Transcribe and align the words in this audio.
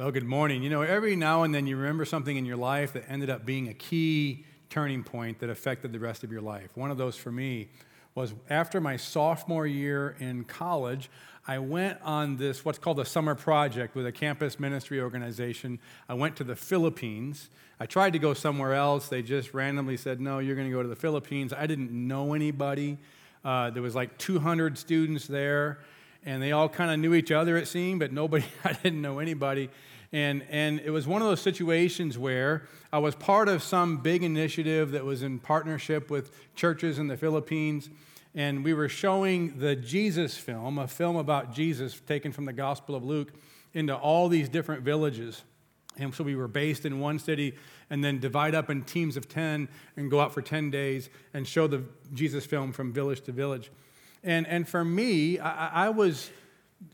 Well, 0.00 0.12
good 0.12 0.24
morning. 0.24 0.62
You 0.62 0.70
know, 0.70 0.80
every 0.80 1.14
now 1.14 1.42
and 1.42 1.54
then 1.54 1.66
you 1.66 1.76
remember 1.76 2.06
something 2.06 2.34
in 2.34 2.46
your 2.46 2.56
life 2.56 2.94
that 2.94 3.04
ended 3.10 3.28
up 3.28 3.44
being 3.44 3.68
a 3.68 3.74
key 3.74 4.46
turning 4.70 5.04
point 5.04 5.40
that 5.40 5.50
affected 5.50 5.92
the 5.92 5.98
rest 5.98 6.24
of 6.24 6.32
your 6.32 6.40
life. 6.40 6.74
One 6.74 6.90
of 6.90 6.96
those 6.96 7.16
for 7.16 7.30
me 7.30 7.68
was 8.14 8.32
after 8.48 8.80
my 8.80 8.96
sophomore 8.96 9.66
year 9.66 10.16
in 10.18 10.44
college, 10.44 11.10
I 11.46 11.58
went 11.58 12.00
on 12.00 12.38
this, 12.38 12.64
what's 12.64 12.78
called 12.78 12.98
a 12.98 13.04
summer 13.04 13.34
project 13.34 13.94
with 13.94 14.06
a 14.06 14.10
campus 14.10 14.58
ministry 14.58 15.02
organization. 15.02 15.78
I 16.08 16.14
went 16.14 16.34
to 16.36 16.44
the 16.44 16.56
Philippines. 16.56 17.50
I 17.78 17.84
tried 17.84 18.14
to 18.14 18.18
go 18.18 18.32
somewhere 18.32 18.72
else. 18.72 19.08
They 19.08 19.20
just 19.20 19.52
randomly 19.52 19.98
said, 19.98 20.18
no, 20.18 20.38
you're 20.38 20.56
going 20.56 20.68
to 20.68 20.74
go 20.74 20.82
to 20.82 20.88
the 20.88 20.96
Philippines. 20.96 21.52
I 21.52 21.66
didn't 21.66 21.92
know 21.92 22.32
anybody. 22.32 22.96
Uh, 23.44 23.68
there 23.68 23.82
was 23.82 23.94
like 23.94 24.16
200 24.16 24.78
students 24.78 25.26
there, 25.26 25.80
and 26.24 26.42
they 26.42 26.52
all 26.52 26.68
kind 26.68 26.90
of 26.90 26.98
knew 26.98 27.14
each 27.14 27.30
other, 27.30 27.56
it 27.56 27.66
seemed, 27.66 28.00
but 28.00 28.12
nobody, 28.12 28.44
I 28.64 28.72
didn't 28.74 29.02
know 29.02 29.18
anybody. 29.18 29.70
And, 30.12 30.44
and 30.50 30.80
it 30.80 30.90
was 30.90 31.06
one 31.06 31.22
of 31.22 31.28
those 31.28 31.40
situations 31.40 32.18
where 32.18 32.66
I 32.92 32.98
was 32.98 33.14
part 33.14 33.48
of 33.48 33.62
some 33.62 33.98
big 33.98 34.24
initiative 34.24 34.90
that 34.90 35.04
was 35.04 35.22
in 35.22 35.38
partnership 35.38 36.10
with 36.10 36.32
churches 36.56 36.98
in 36.98 37.06
the 37.06 37.16
Philippines. 37.16 37.88
And 38.34 38.64
we 38.64 38.74
were 38.74 38.88
showing 38.88 39.58
the 39.58 39.76
Jesus 39.76 40.36
film, 40.36 40.78
a 40.78 40.88
film 40.88 41.16
about 41.16 41.52
Jesus 41.52 42.00
taken 42.06 42.32
from 42.32 42.44
the 42.44 42.52
Gospel 42.52 42.94
of 42.94 43.04
Luke, 43.04 43.32
into 43.72 43.96
all 43.96 44.28
these 44.28 44.48
different 44.48 44.82
villages. 44.82 45.42
And 45.96 46.14
so 46.14 46.24
we 46.24 46.34
were 46.34 46.48
based 46.48 46.84
in 46.84 46.98
one 46.98 47.18
city 47.18 47.54
and 47.88 48.02
then 48.02 48.18
divide 48.18 48.54
up 48.54 48.70
in 48.70 48.82
teams 48.82 49.16
of 49.16 49.28
10 49.28 49.68
and 49.96 50.10
go 50.10 50.20
out 50.20 50.32
for 50.32 50.42
10 50.42 50.70
days 50.70 51.08
and 51.34 51.46
show 51.46 51.66
the 51.66 51.84
Jesus 52.14 52.46
film 52.46 52.72
from 52.72 52.92
village 52.92 53.20
to 53.22 53.32
village. 53.32 53.70
And, 54.22 54.46
and 54.46 54.68
for 54.68 54.84
me, 54.84 55.38
I, 55.38 55.86
I 55.86 55.88
was 55.88 56.30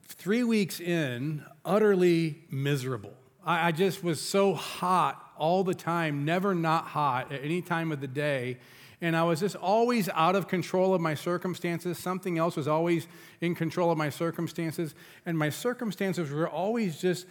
three 0.08 0.44
weeks 0.44 0.80
in, 0.80 1.44
utterly 1.64 2.44
miserable. 2.50 3.14
I, 3.44 3.68
I 3.68 3.72
just 3.72 4.02
was 4.04 4.20
so 4.20 4.54
hot 4.54 5.22
all 5.36 5.64
the 5.64 5.74
time, 5.74 6.24
never 6.24 6.54
not 6.54 6.84
hot 6.84 7.32
at 7.32 7.42
any 7.42 7.62
time 7.62 7.92
of 7.92 8.00
the 8.00 8.08
day. 8.08 8.58
And 9.00 9.14
I 9.14 9.24
was 9.24 9.40
just 9.40 9.56
always 9.56 10.08
out 10.08 10.36
of 10.36 10.48
control 10.48 10.94
of 10.94 11.02
my 11.02 11.14
circumstances. 11.14 11.98
Something 11.98 12.38
else 12.38 12.56
was 12.56 12.66
always 12.66 13.06
in 13.42 13.54
control 13.54 13.90
of 13.90 13.98
my 13.98 14.08
circumstances. 14.08 14.94
And 15.26 15.36
my 15.38 15.50
circumstances 15.50 16.30
were 16.30 16.48
always 16.48 16.98
just 16.98 17.26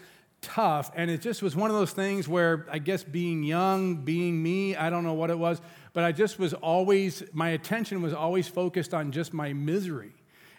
tough. 0.46 0.92
And 0.96 1.10
it 1.10 1.22
just 1.22 1.42
was 1.42 1.56
one 1.56 1.70
of 1.70 1.76
those 1.76 1.92
things 1.92 2.28
where 2.28 2.66
I 2.72 2.78
guess 2.78 3.04
being 3.04 3.44
young, 3.44 3.98
being 3.98 4.42
me, 4.42 4.76
I 4.76 4.90
don't 4.90 5.04
know 5.04 5.14
what 5.14 5.30
it 5.30 5.38
was, 5.38 5.60
but 5.94 6.04
I 6.04 6.12
just 6.12 6.40
was 6.40 6.54
always, 6.54 7.24
my 7.34 7.50
attention 7.50 8.02
was 8.02 8.14
always 8.14 8.48
focused 8.48 8.94
on 8.94 9.12
just 9.12 9.34
my 9.34 9.54
misery 9.54 10.12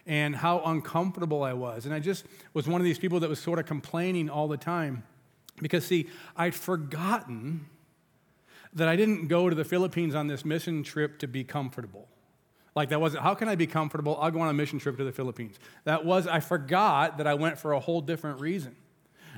and 0.05 0.35
how 0.35 0.61
uncomfortable 0.65 1.43
I 1.43 1.53
was. 1.53 1.85
And 1.85 1.93
I 1.93 1.99
just 1.99 2.25
was 2.53 2.67
one 2.67 2.81
of 2.81 2.85
these 2.85 2.99
people 2.99 3.19
that 3.21 3.29
was 3.29 3.39
sort 3.39 3.59
of 3.59 3.65
complaining 3.65 4.29
all 4.29 4.47
the 4.47 4.57
time. 4.57 5.03
Because, 5.61 5.85
see, 5.85 6.07
I'd 6.35 6.55
forgotten 6.55 7.65
that 8.73 8.87
I 8.87 8.95
didn't 8.95 9.27
go 9.27 9.49
to 9.49 9.55
the 9.55 9.65
Philippines 9.65 10.15
on 10.15 10.27
this 10.27 10.45
mission 10.45 10.83
trip 10.83 11.19
to 11.19 11.27
be 11.27 11.43
comfortable. 11.43 12.07
Like 12.75 12.89
that 12.89 13.01
wasn't, 13.01 13.23
how 13.23 13.33
can 13.33 13.49
I 13.49 13.55
be 13.55 13.65
comfortable? 13.65 14.17
I'll 14.21 14.29
go 14.29 14.41
on 14.41 14.49
a 14.49 14.53
mission 14.53 14.77
trip 14.77 14.97
to 14.97 15.03
the 15.03 15.11
Philippines. 15.11 15.57
That 15.85 16.05
was, 16.05 16.27
I 16.27 16.41
forgot 16.41 17.17
that 17.17 17.25
I 17.25 17.33
went 17.33 17.57
for 17.57 17.71
a 17.71 17.79
whole 17.79 18.01
different 18.01 18.39
reason. 18.39 18.75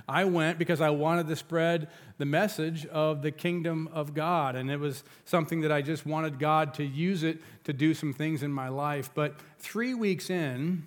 I 0.08 0.26
went 0.26 0.60
because 0.60 0.82
I 0.82 0.90
wanted 0.90 1.28
to 1.28 1.36
spread 1.36 1.88
the 2.18 2.26
message 2.26 2.86
of 2.88 3.22
the 3.22 3.32
kingdom 3.32 3.90
of 3.92 4.14
God. 4.14 4.56
And 4.56 4.70
it 4.70 4.80
was 4.80 5.04
something 5.26 5.62
that 5.62 5.72
I 5.72 5.82
just 5.82 6.06
wanted 6.06 6.40
God 6.40 6.74
to 6.76 6.84
use 6.84 7.24
it 7.24 7.40
to 7.66 7.74
do 7.74 7.94
some 7.94 8.14
things 8.14 8.44
in 8.44 8.52
my 8.52 8.70
life. 8.70 9.10
But 9.14 9.36
three 9.58 9.94
weeks 9.94 10.30
in, 10.30 10.84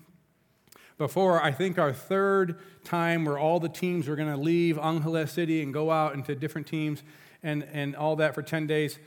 before 0.99 1.43
I 1.43 1.51
think 1.53 1.79
our 1.79 1.93
third 1.93 2.61
time 2.85 3.25
where 3.25 3.39
all 3.39 3.59
the 3.61 3.69
teams 3.69 4.09
were 4.09 4.17
going 4.17 4.31
to 4.31 4.37
leave 4.37 4.79
Angeles 4.79 5.33
City 5.33 5.63
and 5.63 5.73
go 5.73 5.91
out 5.91 6.15
into 6.15 6.35
different 6.35 6.67
teams 6.67 7.03
and, 7.43 7.67
and 7.73 7.97
all 7.97 8.17
that 8.17 8.35
for 8.35 8.43
10 8.43 8.67
days, 8.67 8.99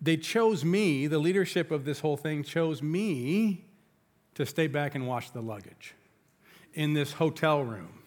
they 0.00 0.16
chose 0.16 0.64
me, 0.64 1.06
the 1.06 1.18
leadership 1.18 1.70
of 1.70 1.84
this 1.84 2.00
whole 2.00 2.16
thing 2.16 2.42
chose 2.42 2.82
me 2.82 3.64
to 4.34 4.44
stay 4.46 4.66
back 4.66 4.94
and 4.94 5.06
watch 5.06 5.32
the 5.32 5.40
luggage 5.40 5.94
in 6.74 6.92
this 6.92 7.12
hotel 7.12 7.62
room 7.62 8.02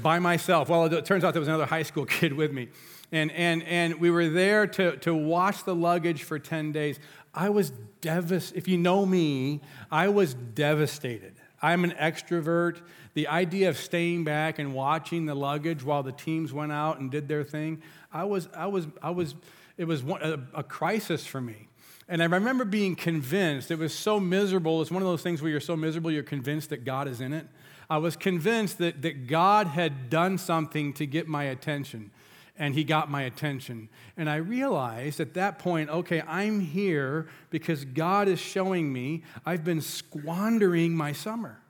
by 0.00 0.18
myself. 0.18 0.68
Well, 0.68 0.86
it 0.86 1.04
turns 1.04 1.24
out 1.24 1.34
there 1.34 1.40
was 1.40 1.48
another 1.48 1.66
high 1.66 1.82
school 1.82 2.06
kid 2.06 2.32
with 2.32 2.52
me. 2.52 2.68
And, 3.10 3.30
and, 3.32 3.62
and 3.64 4.00
we 4.00 4.10
were 4.10 4.28
there 4.28 4.66
to, 4.66 4.96
to 4.98 5.14
watch 5.14 5.64
the 5.64 5.74
luggage 5.74 6.22
for 6.22 6.38
10 6.38 6.72
days. 6.72 6.98
I 7.34 7.50
was 7.50 7.70
devastated. 8.00 8.58
If 8.58 8.68
you 8.68 8.78
know 8.78 9.04
me, 9.04 9.60
I 9.90 10.08
was 10.08 10.34
devastated. 10.34 11.34
I'm 11.60 11.84
an 11.84 11.92
extrovert. 11.92 12.80
The 13.14 13.28
idea 13.28 13.68
of 13.68 13.76
staying 13.76 14.24
back 14.24 14.58
and 14.58 14.74
watching 14.74 15.26
the 15.26 15.34
luggage 15.34 15.84
while 15.84 16.02
the 16.02 16.12
teams 16.12 16.52
went 16.52 16.72
out 16.72 16.98
and 16.98 17.10
did 17.10 17.28
their 17.28 17.44
thing, 17.44 17.82
I 18.12 18.24
was, 18.24 18.48
I 18.56 18.66
was, 18.66 18.86
I 19.02 19.10
was, 19.10 19.34
it 19.76 19.84
was 19.84 20.02
one, 20.02 20.22
a, 20.22 20.60
a 20.60 20.62
crisis 20.62 21.26
for 21.26 21.40
me. 21.40 21.68
And 22.08 22.22
I 22.22 22.26
remember 22.26 22.64
being 22.64 22.96
convinced, 22.96 23.70
it 23.70 23.78
was 23.78 23.94
so 23.94 24.18
miserable. 24.18 24.82
It's 24.82 24.90
one 24.90 25.02
of 25.02 25.08
those 25.08 25.22
things 25.22 25.40
where 25.40 25.50
you're 25.50 25.60
so 25.60 25.76
miserable, 25.76 26.10
you're 26.10 26.22
convinced 26.22 26.70
that 26.70 26.84
God 26.84 27.08
is 27.08 27.20
in 27.20 27.32
it. 27.32 27.46
I 27.92 27.98
was 27.98 28.16
convinced 28.16 28.78
that, 28.78 29.02
that 29.02 29.26
God 29.26 29.66
had 29.66 30.08
done 30.08 30.38
something 30.38 30.94
to 30.94 31.04
get 31.04 31.28
my 31.28 31.44
attention, 31.44 32.10
and 32.56 32.74
He 32.74 32.84
got 32.84 33.10
my 33.10 33.24
attention. 33.24 33.90
And 34.16 34.30
I 34.30 34.36
realized 34.36 35.20
at 35.20 35.34
that 35.34 35.58
point, 35.58 35.90
okay, 35.90 36.22
I'm 36.26 36.60
here 36.60 37.26
because 37.50 37.84
God 37.84 38.28
is 38.28 38.40
showing 38.40 38.94
me 38.94 39.24
I've 39.44 39.62
been 39.62 39.82
squandering 39.82 40.96
my 40.96 41.12
summer. 41.12 41.60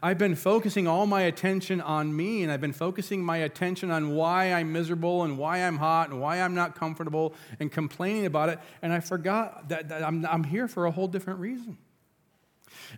I've 0.00 0.16
been 0.16 0.36
focusing 0.36 0.86
all 0.86 1.06
my 1.06 1.22
attention 1.22 1.80
on 1.80 2.14
me, 2.14 2.44
and 2.44 2.52
I've 2.52 2.60
been 2.60 2.72
focusing 2.72 3.24
my 3.24 3.38
attention 3.38 3.90
on 3.90 4.14
why 4.14 4.52
I'm 4.52 4.72
miserable 4.72 5.24
and 5.24 5.36
why 5.36 5.58
I'm 5.58 5.78
hot 5.78 6.10
and 6.10 6.20
why 6.20 6.40
I'm 6.40 6.54
not 6.54 6.76
comfortable 6.76 7.34
and 7.58 7.72
complaining 7.72 8.26
about 8.26 8.48
it. 8.48 8.60
And 8.80 8.92
I 8.92 9.00
forgot 9.00 9.70
that, 9.70 9.88
that 9.88 10.04
I'm, 10.04 10.24
I'm 10.24 10.44
here 10.44 10.68
for 10.68 10.86
a 10.86 10.92
whole 10.92 11.08
different 11.08 11.40
reason. 11.40 11.78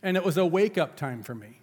And 0.02 0.18
it 0.18 0.22
was 0.22 0.36
a 0.36 0.44
wake 0.44 0.76
up 0.76 0.94
time 0.98 1.22
for 1.22 1.34
me 1.34 1.60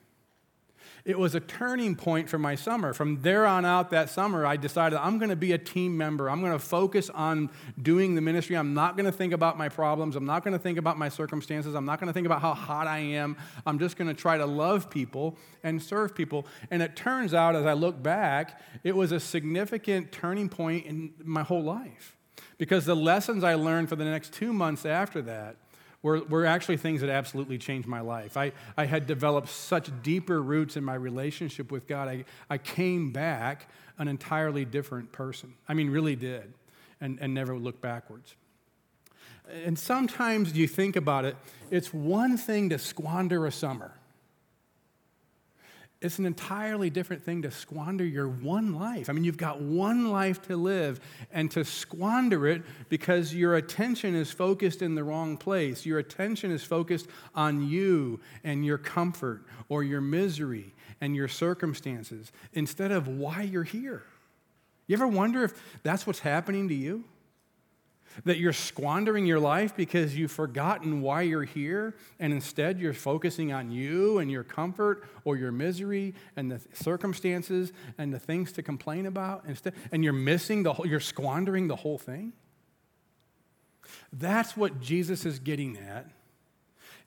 it 1.03 1.17
was 1.17 1.35
a 1.35 1.39
turning 1.39 1.95
point 1.95 2.29
for 2.29 2.37
my 2.37 2.55
summer. 2.55 2.93
From 2.93 3.21
there 3.21 3.45
on 3.45 3.65
out 3.65 3.89
that 3.89 4.09
summer, 4.09 4.45
I 4.45 4.57
decided 4.57 4.99
I'm 4.99 5.17
going 5.17 5.29
to 5.29 5.35
be 5.35 5.51
a 5.53 5.57
team 5.57 5.97
member. 5.97 6.29
I'm 6.29 6.41
going 6.41 6.53
to 6.53 6.59
focus 6.59 7.09
on 7.09 7.49
doing 7.81 8.15
the 8.15 8.21
ministry. 8.21 8.55
I'm 8.55 8.73
not 8.73 8.95
going 8.95 9.05
to 9.05 9.11
think 9.11 9.33
about 9.33 9.57
my 9.57 9.69
problems. 9.69 10.15
I'm 10.15 10.25
not 10.25 10.43
going 10.43 10.53
to 10.53 10.59
think 10.59 10.77
about 10.77 10.97
my 10.97 11.09
circumstances. 11.09 11.73
I'm 11.73 11.85
not 11.85 11.99
going 11.99 12.07
to 12.07 12.13
think 12.13 12.25
about 12.25 12.41
how 12.41 12.53
hot 12.53 12.87
I 12.87 12.99
am. 12.99 13.37
I'm 13.65 13.79
just 13.79 13.97
going 13.97 14.07
to 14.07 14.13
try 14.13 14.37
to 14.37 14.45
love 14.45 14.89
people 14.89 15.37
and 15.63 15.81
serve 15.81 16.13
people. 16.13 16.45
And 16.69 16.81
it 16.81 16.95
turns 16.95 17.33
out, 17.33 17.55
as 17.55 17.65
I 17.65 17.73
look 17.73 18.01
back, 18.01 18.61
it 18.83 18.95
was 18.95 19.11
a 19.11 19.19
significant 19.19 20.11
turning 20.11 20.49
point 20.49 20.85
in 20.85 21.13
my 21.23 21.43
whole 21.43 21.63
life. 21.63 22.15
Because 22.57 22.85
the 22.85 22.95
lessons 22.95 23.43
I 23.43 23.55
learned 23.55 23.89
for 23.89 23.95
the 23.95 24.05
next 24.05 24.33
two 24.33 24.53
months 24.53 24.85
after 24.85 25.21
that 25.23 25.55
were, 26.03 26.23
were 26.23 26.45
actually 26.45 26.77
things 26.77 27.01
that 27.01 27.09
absolutely 27.09 27.57
changed 27.57 27.87
my 27.87 28.01
life. 28.01 28.37
I, 28.37 28.53
I 28.75 28.85
had 28.85 29.05
developed 29.07 29.49
such 29.49 29.89
deeper 30.01 30.41
roots 30.41 30.75
in 30.77 30.83
my 30.83 30.95
relationship 30.95 31.71
with 31.71 31.87
God. 31.87 32.07
I, 32.07 32.25
I 32.49 32.57
came 32.57 33.11
back 33.11 33.69
an 33.97 34.07
entirely 34.07 34.65
different 34.65 35.11
person. 35.11 35.53
I 35.69 35.73
mean, 35.73 35.89
really 35.89 36.15
did, 36.15 36.53
and, 36.99 37.19
and 37.21 37.33
never 37.33 37.55
looked 37.55 37.81
backwards. 37.81 38.35
And 39.65 39.77
sometimes 39.77 40.53
you 40.53 40.67
think 40.67 40.95
about 40.95 41.25
it, 41.25 41.35
it's 41.69 41.93
one 41.93 42.37
thing 42.37 42.69
to 42.69 42.79
squander 42.79 43.45
a 43.45 43.51
summer. 43.51 43.91
It's 46.01 46.17
an 46.17 46.25
entirely 46.25 46.89
different 46.89 47.23
thing 47.23 47.43
to 47.43 47.51
squander 47.51 48.03
your 48.03 48.27
one 48.27 48.73
life. 48.73 49.07
I 49.07 49.13
mean, 49.13 49.23
you've 49.23 49.37
got 49.37 49.61
one 49.61 50.09
life 50.09 50.41
to 50.47 50.57
live, 50.57 50.99
and 51.31 51.51
to 51.51 51.63
squander 51.63 52.47
it 52.47 52.63
because 52.89 53.35
your 53.35 53.55
attention 53.55 54.15
is 54.15 54.31
focused 54.31 54.81
in 54.81 54.95
the 54.95 55.03
wrong 55.03 55.37
place. 55.37 55.85
Your 55.85 55.99
attention 55.99 56.49
is 56.49 56.63
focused 56.63 57.07
on 57.35 57.69
you 57.69 58.19
and 58.43 58.65
your 58.65 58.79
comfort 58.79 59.43
or 59.69 59.83
your 59.83 60.01
misery 60.01 60.73
and 61.01 61.15
your 61.15 61.27
circumstances 61.27 62.31
instead 62.53 62.91
of 62.91 63.07
why 63.07 63.43
you're 63.43 63.63
here. 63.63 64.03
You 64.87 64.95
ever 64.95 65.07
wonder 65.07 65.43
if 65.43 65.53
that's 65.83 66.07
what's 66.07 66.19
happening 66.19 66.67
to 66.69 66.75
you? 66.75 67.03
That 68.25 68.37
you're 68.37 68.53
squandering 68.53 69.25
your 69.25 69.39
life 69.39 69.75
because 69.75 70.17
you've 70.17 70.31
forgotten 70.31 71.01
why 71.01 71.21
you're 71.21 71.43
here, 71.43 71.95
and 72.19 72.33
instead 72.33 72.79
you're 72.79 72.93
focusing 72.93 73.53
on 73.53 73.71
you 73.71 74.19
and 74.19 74.29
your 74.29 74.43
comfort 74.43 75.05
or 75.23 75.37
your 75.37 75.51
misery 75.51 76.13
and 76.35 76.51
the 76.51 76.61
circumstances 76.73 77.71
and 77.97 78.13
the 78.13 78.19
things 78.19 78.51
to 78.53 78.63
complain 78.63 79.05
about 79.05 79.43
instead, 79.47 79.73
and 79.91 80.03
you're 80.03 80.13
missing 80.13 80.63
the 80.63 80.73
whole, 80.73 80.85
you're 80.85 80.99
squandering 80.99 81.67
the 81.67 81.75
whole 81.75 81.97
thing. 81.97 82.33
That's 84.13 84.55
what 84.57 84.81
Jesus 84.81 85.25
is 85.25 85.39
getting 85.39 85.77
at. 85.77 86.07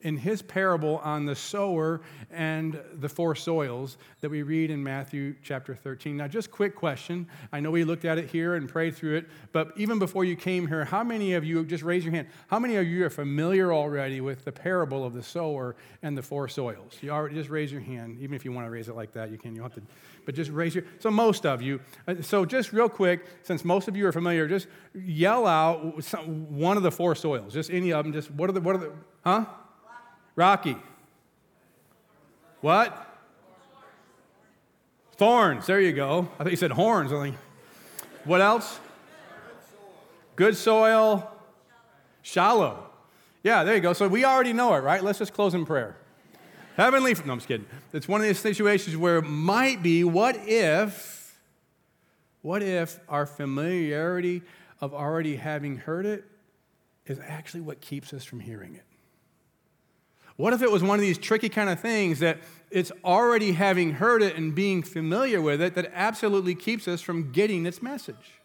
In 0.01 0.17
his 0.17 0.41
parable 0.41 0.97
on 1.03 1.25
the 1.25 1.35
sower 1.35 2.01
and 2.31 2.79
the 2.99 3.09
four 3.09 3.35
soils 3.35 3.97
that 4.21 4.29
we 4.29 4.43
read 4.43 4.69
in 4.69 4.83
Matthew 4.83 5.35
chapter 5.43 5.75
13. 5.75 6.17
Now, 6.17 6.27
just 6.27 6.51
quick 6.51 6.75
question. 6.75 7.27
I 7.51 7.59
know 7.59 7.71
we 7.71 7.83
looked 7.83 8.05
at 8.05 8.17
it 8.17 8.29
here 8.29 8.55
and 8.55 8.69
prayed 8.69 8.95
through 8.95 9.17
it, 9.17 9.25
but 9.51 9.71
even 9.77 9.99
before 9.99 10.25
you 10.25 10.35
came 10.35 10.67
here, 10.67 10.85
how 10.85 11.03
many 11.03 11.33
of 11.33 11.43
you, 11.43 11.65
just 11.65 11.83
raise 11.83 12.03
your 12.03 12.13
hand, 12.13 12.27
how 12.47 12.59
many 12.59 12.75
of 12.75 12.85
you 12.87 13.05
are 13.05 13.09
familiar 13.09 13.73
already 13.73 14.21
with 14.21 14.45
the 14.45 14.51
parable 14.51 15.03
of 15.05 15.13
the 15.13 15.23
sower 15.23 15.75
and 16.01 16.17
the 16.17 16.21
four 16.21 16.47
soils? 16.47 16.97
You 17.01 17.11
already, 17.11 17.35
just 17.35 17.49
raise 17.49 17.71
your 17.71 17.81
hand. 17.81 18.17
Even 18.19 18.35
if 18.35 18.45
you 18.45 18.51
want 18.51 18.67
to 18.67 18.71
raise 18.71 18.89
it 18.89 18.95
like 18.95 19.13
that, 19.13 19.31
you 19.31 19.37
can. 19.37 19.55
You 19.55 19.61
don't 19.61 19.71
have 19.71 19.83
to, 19.83 19.91
but 20.25 20.35
just 20.35 20.51
raise 20.51 20.75
your, 20.75 20.83
so 20.99 21.09
most 21.09 21.45
of 21.45 21.61
you. 21.61 21.79
Uh, 22.07 22.15
so 22.21 22.45
just 22.45 22.73
real 22.73 22.89
quick, 22.89 23.25
since 23.43 23.63
most 23.63 23.87
of 23.87 23.95
you 23.95 24.05
are 24.07 24.11
familiar, 24.11 24.47
just 24.47 24.67
yell 24.93 25.45
out 25.47 26.03
one 26.25 26.77
of 26.77 26.83
the 26.83 26.91
four 26.91 27.15
soils, 27.15 27.53
just 27.53 27.69
any 27.69 27.93
of 27.93 28.03
them, 28.03 28.13
just 28.13 28.31
what 28.31 28.49
are 28.49 28.53
the, 28.53 28.61
what 28.61 28.75
are 28.75 28.79
the, 28.79 28.91
huh? 29.23 29.45
Rocky. 30.35 30.77
What? 32.61 33.01
Thorns. 35.17 35.65
There 35.65 35.79
you 35.79 35.93
go. 35.93 36.27
I 36.39 36.43
thought 36.43 36.51
you 36.51 36.57
said 36.57 36.71
horns. 36.71 37.13
I 37.13 37.21
think. 37.23 37.35
What 38.25 38.41
else? 38.41 38.79
Good 40.35 40.57
soil. 40.57 41.31
Shallow. 42.21 42.89
Yeah, 43.43 43.63
there 43.63 43.75
you 43.75 43.81
go. 43.81 43.93
So 43.93 44.07
we 44.07 44.25
already 44.25 44.51
know 44.51 44.73
it, 44.73 44.79
right? 44.79 45.03
Let's 45.03 45.19
just 45.19 45.33
close 45.33 45.53
in 45.53 45.65
prayer. 45.65 45.95
Heavenly, 46.75 47.13
no, 47.25 47.33
I'm 47.33 47.37
just 47.37 47.47
kidding. 47.47 47.67
It's 47.93 48.07
one 48.07 48.19
of 48.19 48.27
these 48.27 48.39
situations 48.39 48.97
where 48.97 49.17
it 49.19 49.21
might 49.21 49.81
be, 49.81 50.03
what 50.03 50.35
if, 50.45 51.39
what 52.41 52.61
if 52.61 52.99
our 53.07 53.25
familiarity 53.25 54.41
of 54.81 54.93
already 54.93 55.37
having 55.37 55.77
heard 55.77 56.05
it 56.05 56.25
is 57.05 57.19
actually 57.19 57.61
what 57.61 57.79
keeps 57.79 58.11
us 58.13 58.25
from 58.25 58.41
hearing 58.41 58.75
it? 58.75 58.83
What 60.37 60.53
if 60.53 60.61
it 60.61 60.71
was 60.71 60.83
one 60.83 60.99
of 60.99 61.01
these 61.01 61.17
tricky 61.17 61.49
kind 61.49 61.69
of 61.69 61.79
things 61.79 62.19
that 62.19 62.39
it's 62.69 62.91
already 63.03 63.53
having 63.53 63.93
heard 63.93 64.21
it 64.21 64.35
and 64.35 64.53
being 64.53 64.83
familiar 64.83 65.41
with 65.41 65.61
it 65.61 65.75
that 65.75 65.91
absolutely 65.93 66.55
keeps 66.55 66.87
us 66.87 67.01
from 67.01 67.31
getting 67.31 67.65
its 67.65 67.81
message? 67.81 68.39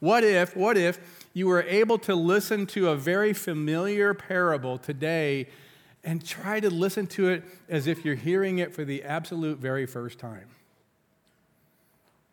What 0.00 0.24
if, 0.24 0.56
what 0.56 0.76
if 0.76 0.98
you 1.32 1.46
were 1.46 1.62
able 1.62 1.98
to 1.98 2.14
listen 2.14 2.66
to 2.68 2.88
a 2.88 2.96
very 2.96 3.32
familiar 3.32 4.14
parable 4.14 4.78
today 4.78 5.48
and 6.02 6.24
try 6.24 6.58
to 6.58 6.70
listen 6.70 7.06
to 7.08 7.28
it 7.28 7.44
as 7.68 7.86
if 7.86 8.04
you're 8.04 8.14
hearing 8.14 8.58
it 8.58 8.74
for 8.74 8.84
the 8.84 9.04
absolute 9.04 9.58
very 9.58 9.86
first 9.86 10.18
time? 10.18 10.46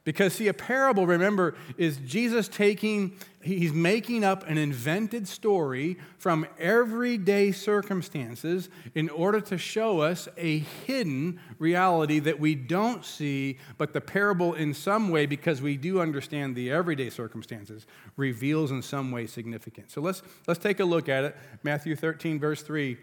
Because, 0.07 0.35
see, 0.35 0.47
a 0.47 0.53
parable, 0.53 1.05
remember, 1.05 1.53
is 1.77 1.97
Jesus 1.97 2.47
taking, 2.47 3.17
he's 3.41 3.73
making 3.73 4.23
up 4.23 4.47
an 4.47 4.57
invented 4.57 5.27
story 5.27 5.97
from 6.17 6.47
everyday 6.57 7.51
circumstances 7.51 8.69
in 8.95 9.09
order 9.09 9.41
to 9.41 9.57
show 9.57 9.99
us 9.99 10.29
a 10.37 10.59
hidden 10.59 11.41
reality 11.59 12.19
that 12.19 12.39
we 12.39 12.55
don't 12.55 13.03
see, 13.03 13.57
but 13.77 13.91
the 13.91 13.99
parable, 13.99 14.53
in 14.53 14.73
some 14.73 15.09
way, 15.09 15.25
because 15.25 15.61
we 15.61 15.75
do 15.75 15.99
understand 15.99 16.55
the 16.55 16.71
everyday 16.71 17.09
circumstances, 17.09 17.85
reveals 18.15 18.71
in 18.71 18.81
some 18.81 19.11
way 19.11 19.27
significant. 19.27 19.91
So 19.91 19.99
let's, 19.99 20.21
let's 20.47 20.61
take 20.61 20.79
a 20.79 20.85
look 20.85 21.09
at 21.09 21.25
it. 21.25 21.35
Matthew 21.63 21.97
13, 21.97 22.39
verse 22.39 22.61
3. 22.61 22.97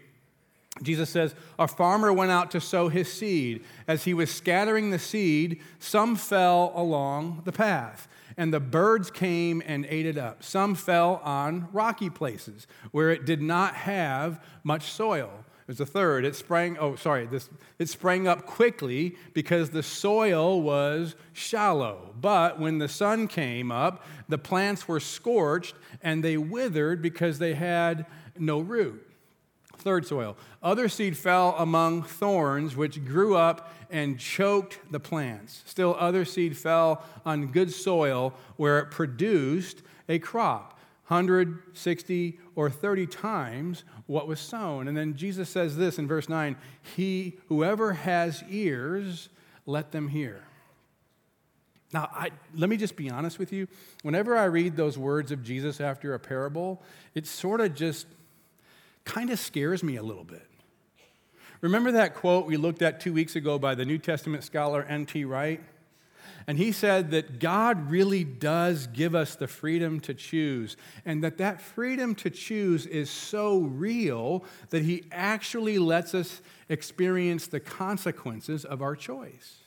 Jesus 0.81 1.09
says, 1.09 1.35
A 1.57 1.67
farmer 1.67 2.11
went 2.11 2.31
out 2.31 2.51
to 2.51 2.59
sow 2.59 2.89
his 2.89 3.11
seed. 3.11 3.63
As 3.87 4.03
he 4.03 4.13
was 4.13 4.29
scattering 4.29 4.89
the 4.89 4.99
seed, 4.99 5.61
some 5.79 6.15
fell 6.15 6.73
along 6.75 7.43
the 7.45 7.53
path, 7.53 8.07
and 8.35 8.53
the 8.53 8.59
birds 8.59 9.09
came 9.09 9.63
and 9.65 9.85
ate 9.85 10.05
it 10.05 10.17
up. 10.17 10.43
Some 10.43 10.75
fell 10.75 11.21
on 11.23 11.69
rocky 11.71 12.09
places 12.09 12.67
where 12.91 13.09
it 13.09 13.25
did 13.25 13.41
not 13.41 13.75
have 13.75 14.43
much 14.63 14.91
soil. 14.91 15.45
There's 15.65 15.79
a 15.79 15.85
third. 15.85 16.25
It 16.25 16.35
sprang, 16.35 16.77
oh, 16.77 16.95
sorry, 16.95 17.25
this, 17.25 17.49
it 17.79 17.89
sprang 17.89 18.27
up 18.27 18.45
quickly 18.45 19.15
because 19.33 19.71
the 19.71 19.81
soil 19.81 20.61
was 20.61 21.15
shallow. 21.33 22.13
But 22.19 22.59
when 22.59 22.77
the 22.77 22.87
sun 22.87 23.27
came 23.27 23.71
up, 23.71 24.05
the 24.29 24.37
plants 24.37 24.87
were 24.87 24.99
scorched 24.99 25.73
and 26.03 26.23
they 26.23 26.37
withered 26.37 27.01
because 27.01 27.39
they 27.39 27.55
had 27.55 28.05
no 28.37 28.59
root. 28.59 29.09
Third 29.85 30.07
soil. 30.07 30.35
Other 30.63 30.89
seed 30.89 31.15
fell 31.15 31.55
among 31.59 32.01
thorns, 32.01 32.75
which 32.75 33.05
grew 33.05 33.35
up 33.35 33.71
and 33.91 34.17
choked 34.17 34.79
the 34.89 34.99
plants. 34.99 35.61
Still, 35.67 35.95
other 35.99 36.25
seed 36.25 36.57
fell 36.57 37.03
on 37.23 37.51
good 37.51 37.71
soil 37.71 38.33
where 38.57 38.79
it 38.79 38.89
produced 38.89 39.83
a 40.09 40.17
crop 40.17 40.79
160 41.09 42.39
or 42.55 42.67
30 42.67 43.05
times 43.05 43.83
what 44.07 44.27
was 44.27 44.39
sown. 44.39 44.87
And 44.87 44.97
then 44.97 45.15
Jesus 45.15 45.49
says 45.49 45.77
this 45.77 45.99
in 45.99 46.07
verse 46.07 46.27
9 46.27 46.55
He, 46.95 47.37
whoever 47.47 47.93
has 47.93 48.43
ears, 48.49 49.29
let 49.67 49.91
them 49.91 50.07
hear. 50.07 50.41
Now, 51.93 52.09
I, 52.11 52.31
let 52.55 52.71
me 52.71 52.77
just 52.77 52.95
be 52.95 53.11
honest 53.11 53.37
with 53.37 53.53
you. 53.53 53.67
Whenever 54.01 54.35
I 54.35 54.45
read 54.45 54.75
those 54.75 54.97
words 54.97 55.31
of 55.31 55.43
Jesus 55.43 55.79
after 55.79 56.15
a 56.15 56.19
parable, 56.19 56.81
it 57.13 57.27
sort 57.27 57.61
of 57.61 57.75
just 57.75 58.07
kind 59.05 59.29
of 59.29 59.39
scares 59.39 59.81
me 59.83 59.95
a 59.95 60.03
little 60.03 60.23
bit. 60.23 60.47
Remember 61.61 61.93
that 61.93 62.15
quote 62.15 62.45
we 62.45 62.57
looked 62.57 62.81
at 62.81 62.99
two 62.99 63.13
weeks 63.13 63.35
ago 63.35 63.57
by 63.57 63.75
the 63.75 63.85
New 63.85 63.97
Testament 63.97 64.43
scholar 64.43 64.83
N.T. 64.83 65.25
Wright? 65.25 65.61
And 66.47 66.57
he 66.59 66.71
said 66.71 67.11
that 67.11 67.39
God 67.39 67.89
really 67.89 68.23
does 68.23 68.87
give 68.87 69.15
us 69.15 69.35
the 69.35 69.47
freedom 69.47 69.99
to 70.01 70.13
choose, 70.13 70.77
and 71.03 71.23
that 71.23 71.37
that 71.39 71.59
freedom 71.59 72.13
to 72.15 72.29
choose 72.29 72.85
is 72.85 73.09
so 73.09 73.59
real 73.59 74.43
that 74.69 74.83
he 74.83 75.05
actually 75.11 75.79
lets 75.79 76.13
us 76.13 76.41
experience 76.69 77.47
the 77.47 77.59
consequences 77.59 78.63
of 78.63 78.83
our 78.83 78.95
choice. 78.95 79.64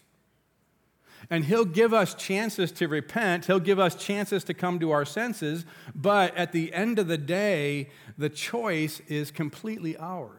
And 1.30 1.44
he'll 1.44 1.64
give 1.64 1.92
us 1.92 2.14
chances 2.14 2.72
to 2.72 2.88
repent, 2.88 3.46
he'll 3.46 3.60
give 3.60 3.78
us 3.78 3.94
chances 3.94 4.44
to 4.44 4.54
come 4.54 4.78
to 4.78 4.90
our 4.90 5.04
senses, 5.04 5.64
but 5.94 6.36
at 6.36 6.52
the 6.52 6.72
end 6.72 6.98
of 6.98 7.08
the 7.08 7.18
day, 7.18 7.90
the 8.16 8.28
choice 8.28 9.00
is 9.08 9.30
completely 9.30 9.96
ours. 9.96 10.32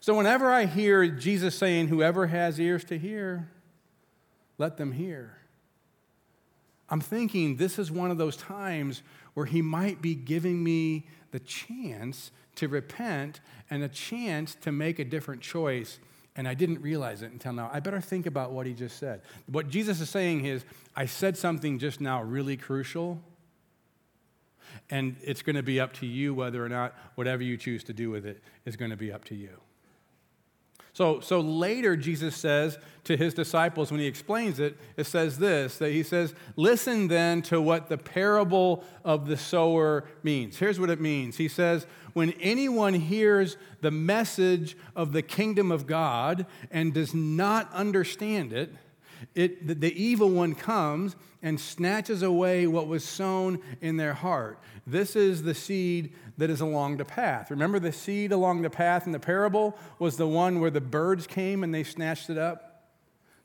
So 0.00 0.14
whenever 0.14 0.52
I 0.52 0.66
hear 0.66 1.06
Jesus 1.08 1.54
saying, 1.54 1.88
Whoever 1.88 2.26
has 2.26 2.60
ears 2.60 2.84
to 2.84 2.98
hear, 2.98 3.50
let 4.58 4.76
them 4.76 4.92
hear, 4.92 5.38
I'm 6.90 7.00
thinking 7.00 7.56
this 7.56 7.78
is 7.78 7.90
one 7.90 8.10
of 8.10 8.18
those 8.18 8.36
times 8.36 9.02
where 9.32 9.46
he 9.46 9.62
might 9.62 10.02
be 10.02 10.14
giving 10.14 10.62
me 10.62 11.06
the 11.30 11.40
chance 11.40 12.30
to 12.56 12.68
repent 12.68 13.40
and 13.70 13.82
a 13.82 13.88
chance 13.88 14.54
to 14.56 14.70
make 14.70 14.98
a 14.98 15.04
different 15.04 15.40
choice 15.40 15.98
and 16.36 16.48
I 16.48 16.54
didn't 16.54 16.80
realize 16.80 17.22
it 17.22 17.30
until 17.32 17.52
now. 17.52 17.70
I 17.72 17.80
better 17.80 18.00
think 18.00 18.26
about 18.26 18.52
what 18.52 18.66
he 18.66 18.72
just 18.72 18.98
said. 18.98 19.22
What 19.46 19.68
Jesus 19.68 20.00
is 20.00 20.10
saying 20.10 20.44
is, 20.44 20.64
I 20.96 21.06
said 21.06 21.36
something 21.36 21.78
just 21.78 22.00
now 22.00 22.22
really 22.22 22.56
crucial, 22.56 23.20
and 24.90 25.16
it's 25.22 25.42
going 25.42 25.56
to 25.56 25.62
be 25.62 25.78
up 25.78 25.92
to 25.94 26.06
you 26.06 26.34
whether 26.34 26.64
or 26.64 26.68
not 26.68 26.94
whatever 27.14 27.42
you 27.42 27.56
choose 27.56 27.84
to 27.84 27.92
do 27.92 28.10
with 28.10 28.26
it 28.26 28.42
is 28.64 28.76
going 28.76 28.90
to 28.90 28.96
be 28.96 29.12
up 29.12 29.24
to 29.26 29.34
you. 29.34 29.50
So, 30.94 31.18
so 31.18 31.40
later, 31.40 31.96
Jesus 31.96 32.36
says 32.36 32.78
to 33.02 33.16
his 33.16 33.34
disciples 33.34 33.90
when 33.90 33.98
he 33.98 34.06
explains 34.06 34.60
it, 34.60 34.76
it 34.96 35.06
says 35.06 35.38
this 35.38 35.76
that 35.78 35.90
he 35.90 36.04
says, 36.04 36.34
Listen 36.54 37.08
then 37.08 37.42
to 37.42 37.60
what 37.60 37.88
the 37.88 37.98
parable 37.98 38.84
of 39.04 39.26
the 39.26 39.36
sower 39.36 40.04
means. 40.22 40.56
Here's 40.56 40.78
what 40.78 40.90
it 40.90 41.00
means. 41.00 41.36
He 41.36 41.48
says, 41.48 41.86
When 42.12 42.30
anyone 42.40 42.94
hears 42.94 43.56
the 43.80 43.90
message 43.90 44.76
of 44.94 45.12
the 45.12 45.22
kingdom 45.22 45.72
of 45.72 45.88
God 45.88 46.46
and 46.70 46.94
does 46.94 47.12
not 47.12 47.72
understand 47.72 48.52
it, 48.52 48.72
it, 49.34 49.66
the, 49.66 49.74
the 49.74 50.02
evil 50.02 50.30
one 50.30 50.54
comes 50.54 51.16
and 51.42 51.60
snatches 51.60 52.22
away 52.22 52.66
what 52.66 52.88
was 52.88 53.04
sown 53.04 53.60
in 53.80 53.96
their 53.96 54.14
heart. 54.14 54.58
This 54.86 55.14
is 55.16 55.42
the 55.42 55.54
seed 55.54 56.14
that 56.38 56.50
is 56.50 56.60
along 56.60 56.96
the 56.96 57.04
path. 57.04 57.50
Remember, 57.50 57.78
the 57.78 57.92
seed 57.92 58.32
along 58.32 58.62
the 58.62 58.70
path 58.70 59.06
in 59.06 59.12
the 59.12 59.20
parable 59.20 59.76
was 59.98 60.16
the 60.16 60.26
one 60.26 60.60
where 60.60 60.70
the 60.70 60.80
birds 60.80 61.26
came 61.26 61.62
and 61.62 61.74
they 61.74 61.84
snatched 61.84 62.30
it 62.30 62.38
up? 62.38 62.74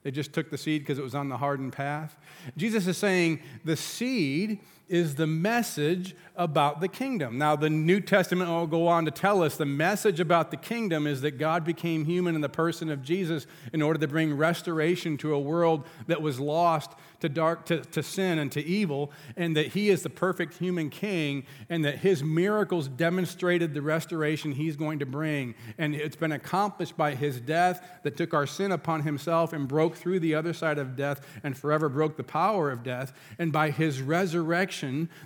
They 0.03 0.11
just 0.11 0.33
took 0.33 0.49
the 0.49 0.57
seed 0.57 0.81
because 0.81 0.97
it 0.97 1.03
was 1.03 1.15
on 1.15 1.29
the 1.29 1.37
hardened 1.37 1.73
path. 1.73 2.17
Jesus 2.55 2.87
is 2.87 2.97
saying 2.97 3.41
the 3.65 3.75
seed 3.75 4.59
is 4.89 5.15
the 5.15 5.27
message 5.27 6.15
about 6.35 6.79
the 6.81 6.87
kingdom. 6.87 7.37
Now, 7.37 7.55
the 7.55 7.69
New 7.69 7.99
Testament 7.99 8.49
will 8.49 8.65
go 8.65 8.87
on 8.87 9.05
to 9.05 9.11
tell 9.11 9.43
us 9.43 9.57
the 9.57 9.65
message 9.65 10.19
about 10.19 10.51
the 10.51 10.57
kingdom 10.57 11.05
is 11.05 11.21
that 11.21 11.37
God 11.37 11.65
became 11.65 12.05
human 12.05 12.33
in 12.33 12.41
the 12.41 12.49
person 12.49 12.89
of 12.89 13.03
Jesus 13.03 13.45
in 13.73 13.81
order 13.81 13.99
to 13.99 14.07
bring 14.07 14.35
restoration 14.35 15.17
to 15.17 15.33
a 15.33 15.39
world 15.39 15.85
that 16.07 16.21
was 16.21 16.39
lost 16.39 16.91
to 17.19 17.27
dark 17.27 17.65
to, 17.65 17.81
to 17.81 18.01
sin 18.01 18.39
and 18.39 18.49
to 18.53 18.63
evil, 18.63 19.11
and 19.35 19.57
that 19.57 19.67
he 19.67 19.89
is 19.89 20.03
the 20.03 20.09
perfect 20.09 20.57
human 20.57 20.89
king, 20.89 21.43
and 21.69 21.83
that 21.83 21.97
his 21.97 22.23
miracles 22.23 22.87
demonstrated 22.87 23.73
the 23.73 23.81
restoration 23.81 24.53
he's 24.53 24.77
going 24.77 24.99
to 24.99 25.05
bring. 25.05 25.53
And 25.77 25.93
it's 25.93 26.15
been 26.15 26.31
accomplished 26.31 26.95
by 26.95 27.15
his 27.15 27.41
death 27.41 27.85
that 28.03 28.15
took 28.15 28.33
our 28.33 28.47
sin 28.47 28.71
upon 28.71 29.01
himself 29.01 29.51
and 29.51 29.67
broke 29.67 29.97
through 29.97 30.21
the 30.21 30.35
other 30.35 30.53
side 30.53 30.77
of 30.77 30.95
death 30.95 31.19
and 31.43 31.57
forever 31.57 31.89
broke 31.89 32.15
the 32.15 32.23
power 32.23 32.71
of 32.71 32.83
death, 32.83 33.11
and 33.37 33.51
by 33.51 33.71
his 33.71 34.01
resurrection 34.01 34.78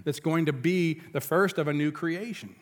that's 0.03 0.19
going 0.19 0.45
to 0.45 0.53
be 0.53 1.01
the 1.11 1.21
first 1.21 1.57
of 1.57 1.67
a 1.67 1.73
new 1.73 1.91
creation. 1.91 2.55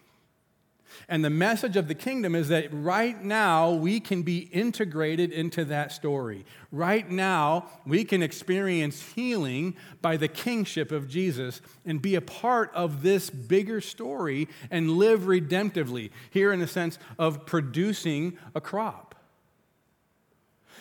And 1.08 1.24
the 1.24 1.30
message 1.30 1.78
of 1.78 1.88
the 1.88 1.96
kingdom 1.96 2.36
is 2.36 2.50
that 2.50 2.68
right 2.72 3.22
now 3.24 3.72
we 3.72 4.00
can 4.00 4.24
be 4.24 4.40
integrated 4.52 5.32
into 5.32 5.66
that 5.66 5.92
story. 5.92 6.46
Right 6.72 7.10
now 7.10 7.70
we 7.86 8.04
can 8.04 8.22
experience 8.22 9.02
healing 9.14 9.76
by 10.02 10.18
the 10.18 10.28
kingship 10.28 10.92
of 10.92 11.08
Jesus 11.08 11.62
and 11.86 12.02
be 12.02 12.16
a 12.16 12.22
part 12.22 12.72
of 12.74 13.04
this 13.04 13.30
bigger 13.30 13.82
story 13.82 14.48
and 14.70 14.92
live 14.92 15.22
redemptively, 15.22 16.12
here 16.30 16.52
in 16.52 16.60
the 16.60 16.68
sense 16.68 17.00
of 17.18 17.46
producing 17.46 18.38
a 18.54 18.62
crop. 18.62 19.11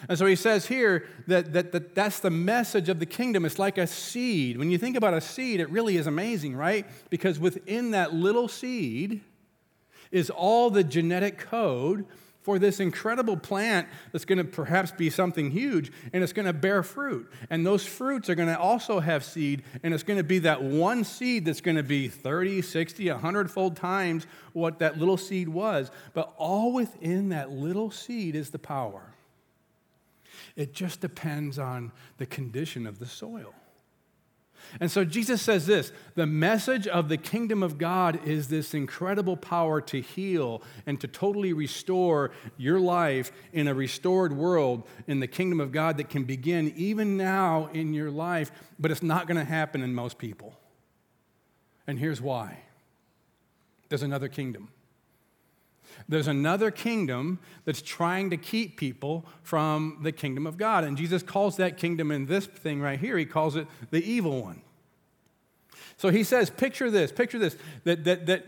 And 0.09 0.19
so 0.19 0.26
he 0.26 0.37
says 0.37 0.66
here 0.66 1.07
that, 1.26 1.52
that, 1.52 1.73
that 1.73 1.95
that's 1.95 2.21
the 2.21 2.30
message 2.30 2.88
of 2.88 2.99
the 2.99 3.07
kingdom. 3.07 3.45
It's 3.45 3.59
like 3.59 3.78
a 3.78 3.87
seed. 3.87 4.59
When 4.59 4.71
you 4.71 4.78
think 4.78 4.97
about 4.97 5.14
a 5.14 5.21
seed, 5.21 5.61
it 5.61 5.71
really 5.71 5.97
is 5.97 6.07
amazing, 6.07 6.57
right? 6.57 6.87
Because 7.11 7.38
within 7.38 7.90
that 7.92 8.14
little 8.14 8.49
seed, 8.49 9.21
is 10.11 10.30
all 10.30 10.71
the 10.71 10.85
genetic 10.85 11.38
code 11.38 12.07
for 12.40 12.59
this 12.59 12.80
incredible 12.80 13.37
plant 13.37 13.87
that's 14.12 14.25
going 14.25 14.38
to 14.38 14.45
perhaps 14.45 14.90
be 14.92 15.11
something 15.11 15.50
huge 15.50 15.92
and 16.12 16.23
it's 16.23 16.33
going 16.33 16.47
to 16.47 16.52
bear 16.52 16.83
fruit. 16.83 17.30
And 17.50 17.66
those 17.66 17.85
fruits 17.85 18.30
are 18.30 18.35
going 18.35 18.49
to 18.49 18.59
also 18.59 18.99
have 19.00 19.25
seed, 19.25 19.62
and 19.83 19.92
it's 19.92 20.02
going 20.02 20.16
to 20.16 20.25
be 20.25 20.38
that 20.40 20.62
one 20.62 21.04
seed 21.04 21.45
that's 21.45 21.61
going 21.61 21.76
to 21.76 21.83
be 21.83 22.09
30, 22.09 22.62
60, 22.62 23.11
100 23.11 23.50
fold 23.50 23.76
times 23.76 24.26
what 24.54 24.78
that 24.78 24.99
little 24.99 25.19
seed 25.19 25.49
was. 25.49 25.90
But 26.14 26.33
all 26.38 26.73
within 26.73 27.28
that 27.28 27.50
little 27.50 27.90
seed 27.90 28.35
is 28.35 28.50
the 28.50 28.59
power. 28.59 29.10
It 30.57 30.75
just 30.75 31.00
depends 31.00 31.59
on 31.59 31.92
the 32.19 32.26
condition 32.26 32.87
of 32.87 32.99
the 32.99 33.07
soil. 33.07 33.54
And 34.78 34.90
so 34.90 35.04
Jesus 35.04 35.42
says 35.42 35.66
this 35.66 35.92
the 36.14 36.26
message 36.26 36.87
of 36.87 37.09
the 37.09 37.16
kingdom 37.16 37.62
of 37.62 37.78
God 37.78 38.21
is 38.26 38.49
this 38.49 38.75
incredible 38.75 39.37
power 39.37 39.80
to 39.83 40.00
heal 40.00 40.62
and 40.87 41.00
to 41.00 41.09
totally 41.09 41.52
restore 41.52 42.30
your 42.57 42.78
life 42.78 43.33
in 43.52 43.69
a 43.69 43.75
restored 43.75 44.33
world 44.33 44.87
in 45.07 45.21
the 45.21 45.26
kingdom 45.26 45.61
of 45.61 45.73
God 45.73 45.97
that 45.97 46.11
can 46.11 46.25
begin 46.25 46.73
even 46.76 47.16
now 47.16 47.69
in 47.73 47.95
your 47.95 48.11
life, 48.11 48.52
but 48.78 48.90
it's 48.90 49.02
not 49.02 49.26
going 49.26 49.38
to 49.38 49.45
happen 49.45 49.83
in 49.83 49.95
most 49.95 50.19
people. 50.19 50.54
And 51.87 51.99
here's 51.99 52.21
why 52.21 52.59
there's 53.88 54.02
another 54.02 54.28
kingdom. 54.28 54.69
There's 56.09 56.28
another 56.28 56.71
kingdom 56.71 57.38
that's 57.64 57.83
trying 57.83 58.30
to 58.30 58.37
keep 58.37 58.76
people 58.76 59.26
from 59.42 59.99
the 60.02 60.12
kingdom 60.12 60.47
of 60.47 60.57
God. 60.57 60.85
And 60.85 60.97
Jesus 60.97 61.23
calls 61.23 61.57
that 61.57 61.76
kingdom 61.76 62.11
in 62.11 62.26
this 62.26 62.47
thing 62.47 62.80
right 62.80 62.99
here, 62.99 63.16
he 63.16 63.25
calls 63.25 63.57
it 63.57 63.66
the 63.90 64.02
evil 64.02 64.42
one. 64.42 64.62
So 65.97 66.09
he 66.09 66.25
says, 66.25 66.49
picture 66.49 66.90
this, 66.90 67.12
picture 67.12 67.38
this, 67.38 67.57
that, 67.85 68.04
that, 68.04 68.26
that, 68.26 68.47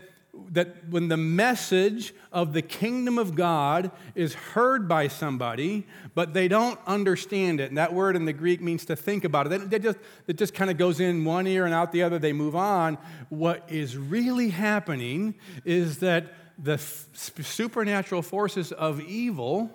that 0.49 0.89
when 0.89 1.07
the 1.07 1.17
message 1.17 2.13
of 2.31 2.53
the 2.53 2.63
kingdom 2.63 3.19
of 3.19 3.35
God 3.35 3.91
is 4.15 4.33
heard 4.33 4.87
by 4.87 5.07
somebody, 5.07 5.85
but 6.15 6.33
they 6.33 6.47
don't 6.47 6.79
understand 6.87 7.59
it, 7.59 7.69
and 7.69 7.77
that 7.77 7.93
word 7.93 8.15
in 8.15 8.25
the 8.25 8.33
Greek 8.33 8.59
means 8.59 8.85
to 8.85 8.95
think 8.95 9.23
about 9.23 9.51
it, 9.51 9.69
they 9.69 9.77
just, 9.77 9.99
it 10.25 10.37
just 10.37 10.55
kind 10.55 10.71
of 10.71 10.77
goes 10.77 10.99
in 10.99 11.23
one 11.23 11.45
ear 11.45 11.65
and 11.65 11.73
out 11.73 11.91
the 11.91 12.01
other, 12.01 12.17
they 12.17 12.33
move 12.33 12.55
on. 12.55 12.97
What 13.29 13.63
is 13.69 13.95
really 13.95 14.49
happening 14.49 15.35
is 15.63 15.99
that 15.99 16.33
the 16.57 16.77
supernatural 16.77 18.21
forces 18.21 18.71
of 18.71 19.01
evil 19.01 19.71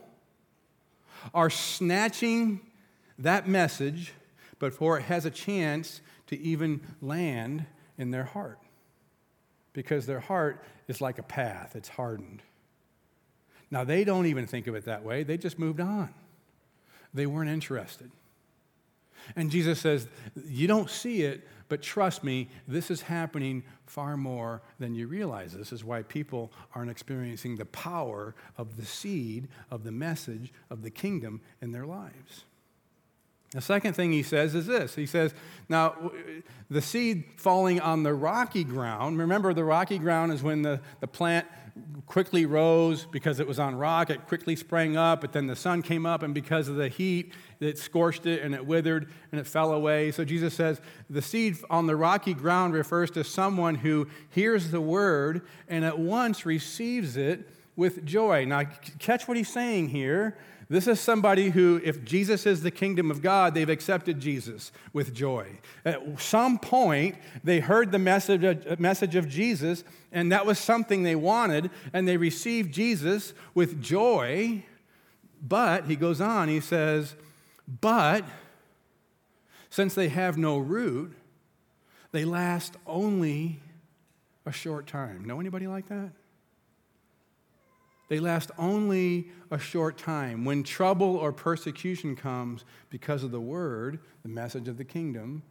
are 1.34 1.50
snatching 1.50 2.60
that 3.18 3.48
message 3.48 4.12
before 4.58 4.98
it 4.98 5.02
has 5.02 5.24
a 5.24 5.30
chance 5.30 6.00
to 6.28 6.38
even 6.38 6.80
land 7.00 7.66
in 7.96 8.10
their 8.10 8.24
heart. 8.24 8.58
Because 9.72 10.06
their 10.06 10.20
heart 10.20 10.62
is 10.86 11.00
like 11.00 11.18
a 11.18 11.22
path, 11.22 11.74
it's 11.76 11.88
hardened. 11.88 12.42
Now, 13.70 13.84
they 13.84 14.04
don't 14.04 14.26
even 14.26 14.46
think 14.46 14.66
of 14.66 14.74
it 14.74 14.84
that 14.86 15.04
way, 15.04 15.22
they 15.22 15.36
just 15.36 15.58
moved 15.58 15.80
on. 15.80 16.14
They 17.12 17.26
weren't 17.26 17.50
interested. 17.50 18.10
And 19.36 19.50
Jesus 19.50 19.80
says, 19.80 20.08
You 20.46 20.66
don't 20.66 20.90
see 20.90 21.22
it, 21.22 21.46
but 21.68 21.82
trust 21.82 22.24
me, 22.24 22.48
this 22.66 22.90
is 22.90 23.02
happening 23.02 23.62
far 23.86 24.16
more 24.16 24.62
than 24.78 24.94
you 24.94 25.06
realize. 25.06 25.52
This 25.52 25.72
is 25.72 25.84
why 25.84 26.02
people 26.02 26.52
aren't 26.74 26.90
experiencing 26.90 27.56
the 27.56 27.66
power 27.66 28.34
of 28.56 28.76
the 28.76 28.86
seed, 28.86 29.48
of 29.70 29.84
the 29.84 29.92
message 29.92 30.52
of 30.70 30.82
the 30.82 30.90
kingdom 30.90 31.40
in 31.60 31.72
their 31.72 31.86
lives. 31.86 32.44
The 33.52 33.62
second 33.62 33.94
thing 33.94 34.12
he 34.12 34.22
says 34.22 34.54
is 34.54 34.66
this 34.66 34.94
He 34.94 35.06
says, 35.06 35.34
Now, 35.68 36.12
the 36.70 36.82
seed 36.82 37.24
falling 37.36 37.80
on 37.80 38.02
the 38.02 38.14
rocky 38.14 38.64
ground, 38.64 39.18
remember 39.18 39.54
the 39.54 39.64
rocky 39.64 39.98
ground 39.98 40.32
is 40.32 40.42
when 40.42 40.62
the, 40.62 40.80
the 41.00 41.06
plant 41.06 41.46
quickly 42.06 42.46
rose 42.46 43.06
because 43.06 43.40
it 43.40 43.46
was 43.46 43.58
on 43.58 43.74
rock, 43.76 44.10
it 44.10 44.26
quickly 44.26 44.56
sprang 44.56 44.96
up, 44.96 45.20
but 45.20 45.32
then 45.32 45.46
the 45.46 45.56
sun 45.56 45.82
came 45.82 46.06
up, 46.06 46.22
and 46.22 46.34
because 46.34 46.68
of 46.68 46.76
the 46.76 46.88
heat, 46.88 47.32
it 47.60 47.78
scorched 47.78 48.26
it 48.26 48.42
and 48.42 48.54
it 48.54 48.66
withered 48.66 49.08
and 49.30 49.40
it 49.40 49.46
fell 49.46 49.72
away. 49.72 50.10
So 50.10 50.24
Jesus 50.24 50.54
says, 50.54 50.80
The 51.08 51.22
seed 51.22 51.56
on 51.70 51.86
the 51.86 51.96
rocky 51.96 52.34
ground 52.34 52.74
refers 52.74 53.10
to 53.12 53.24
someone 53.24 53.76
who 53.76 54.08
hears 54.30 54.70
the 54.70 54.80
word 54.80 55.42
and 55.68 55.84
at 55.84 55.98
once 55.98 56.44
receives 56.44 57.16
it 57.16 57.48
with 57.76 58.04
joy. 58.04 58.44
Now, 58.44 58.64
catch 58.98 59.28
what 59.28 59.36
he's 59.36 59.52
saying 59.52 59.88
here. 59.88 60.36
This 60.70 60.86
is 60.86 61.00
somebody 61.00 61.48
who, 61.48 61.80
if 61.82 62.04
Jesus 62.04 62.44
is 62.44 62.62
the 62.62 62.70
kingdom 62.70 63.10
of 63.10 63.22
God, 63.22 63.54
they've 63.54 63.68
accepted 63.68 64.20
Jesus 64.20 64.70
with 64.92 65.14
joy. 65.14 65.58
At 65.82 66.20
some 66.20 66.58
point, 66.58 67.16
they 67.42 67.60
heard 67.60 67.90
the 67.90 67.98
message 67.98 68.78
message 68.78 69.14
of 69.14 69.28
Jesus, 69.28 69.82
and 70.12 70.30
that 70.30 70.44
was 70.44 70.58
something 70.58 71.02
they 71.02 71.16
wanted, 71.16 71.70
and 71.94 72.06
they 72.06 72.18
received 72.18 72.74
Jesus 72.74 73.32
with 73.54 73.82
joy. 73.82 74.62
But, 75.40 75.86
he 75.86 75.96
goes 75.96 76.20
on, 76.20 76.48
he 76.48 76.60
says, 76.60 77.14
but 77.80 78.24
since 79.70 79.94
they 79.94 80.08
have 80.08 80.36
no 80.36 80.58
root, 80.58 81.16
they 82.12 82.24
last 82.24 82.76
only 82.86 83.60
a 84.44 84.52
short 84.52 84.86
time. 84.86 85.24
Know 85.24 85.40
anybody 85.40 85.66
like 85.66 85.88
that? 85.88 86.10
They 88.08 88.20
last 88.20 88.50
only 88.58 89.28
a 89.50 89.58
short 89.58 89.98
time. 89.98 90.44
When 90.44 90.62
trouble 90.62 91.16
or 91.16 91.32
persecution 91.32 92.16
comes 92.16 92.64
because 92.90 93.22
of 93.22 93.30
the 93.30 93.40
word, 93.40 94.00
the 94.22 94.28
message 94.28 94.66
of 94.66 94.78
the 94.78 94.84
kingdom, 94.84 95.42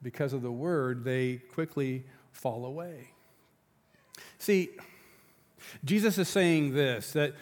because 0.00 0.32
of 0.32 0.42
the 0.42 0.52
word, 0.52 1.04
they 1.04 1.36
quickly 1.52 2.04
fall 2.32 2.66
away. 2.66 3.10
See, 4.38 4.70
Jesus 5.84 6.18
is 6.18 6.28
saying 6.28 6.74
this 6.74 7.12
that 7.12 7.34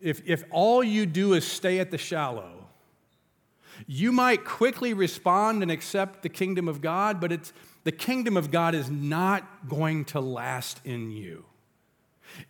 if, 0.00 0.22
if 0.26 0.44
all 0.50 0.82
you 0.82 1.06
do 1.06 1.34
is 1.34 1.46
stay 1.46 1.78
at 1.78 1.90
the 1.90 1.98
shallow, 1.98 2.66
you 3.86 4.10
might 4.10 4.44
quickly 4.44 4.94
respond 4.94 5.62
and 5.62 5.70
accept 5.70 6.22
the 6.22 6.28
kingdom 6.28 6.68
of 6.68 6.80
God, 6.80 7.20
but 7.20 7.32
it's, 7.32 7.52
the 7.84 7.92
kingdom 7.92 8.36
of 8.36 8.50
God 8.50 8.74
is 8.74 8.90
not 8.90 9.68
going 9.68 10.04
to 10.06 10.20
last 10.20 10.80
in 10.84 11.10
you 11.10 11.44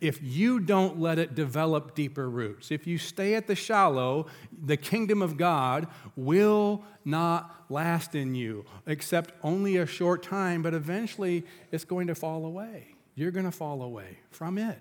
if 0.01 0.21
you 0.21 0.59
don't 0.59 0.99
let 0.99 1.19
it 1.19 1.35
develop 1.35 1.95
deeper 1.95 2.29
roots. 2.29 2.71
If 2.71 2.87
you 2.87 2.97
stay 2.97 3.35
at 3.35 3.47
the 3.47 3.55
shallow, 3.55 4.27
the 4.65 4.77
kingdom 4.77 5.21
of 5.21 5.37
God 5.37 5.87
will 6.15 6.83
not 7.05 7.65
last 7.69 8.15
in 8.15 8.35
you, 8.35 8.65
except 8.85 9.33
only 9.43 9.77
a 9.77 9.85
short 9.85 10.23
time, 10.23 10.61
but 10.61 10.73
eventually 10.73 11.45
it's 11.71 11.85
going 11.85 12.07
to 12.07 12.15
fall 12.15 12.45
away. 12.45 12.95
You're 13.15 13.31
going 13.31 13.45
to 13.45 13.51
fall 13.51 13.81
away 13.81 14.19
from 14.31 14.57
it. 14.57 14.79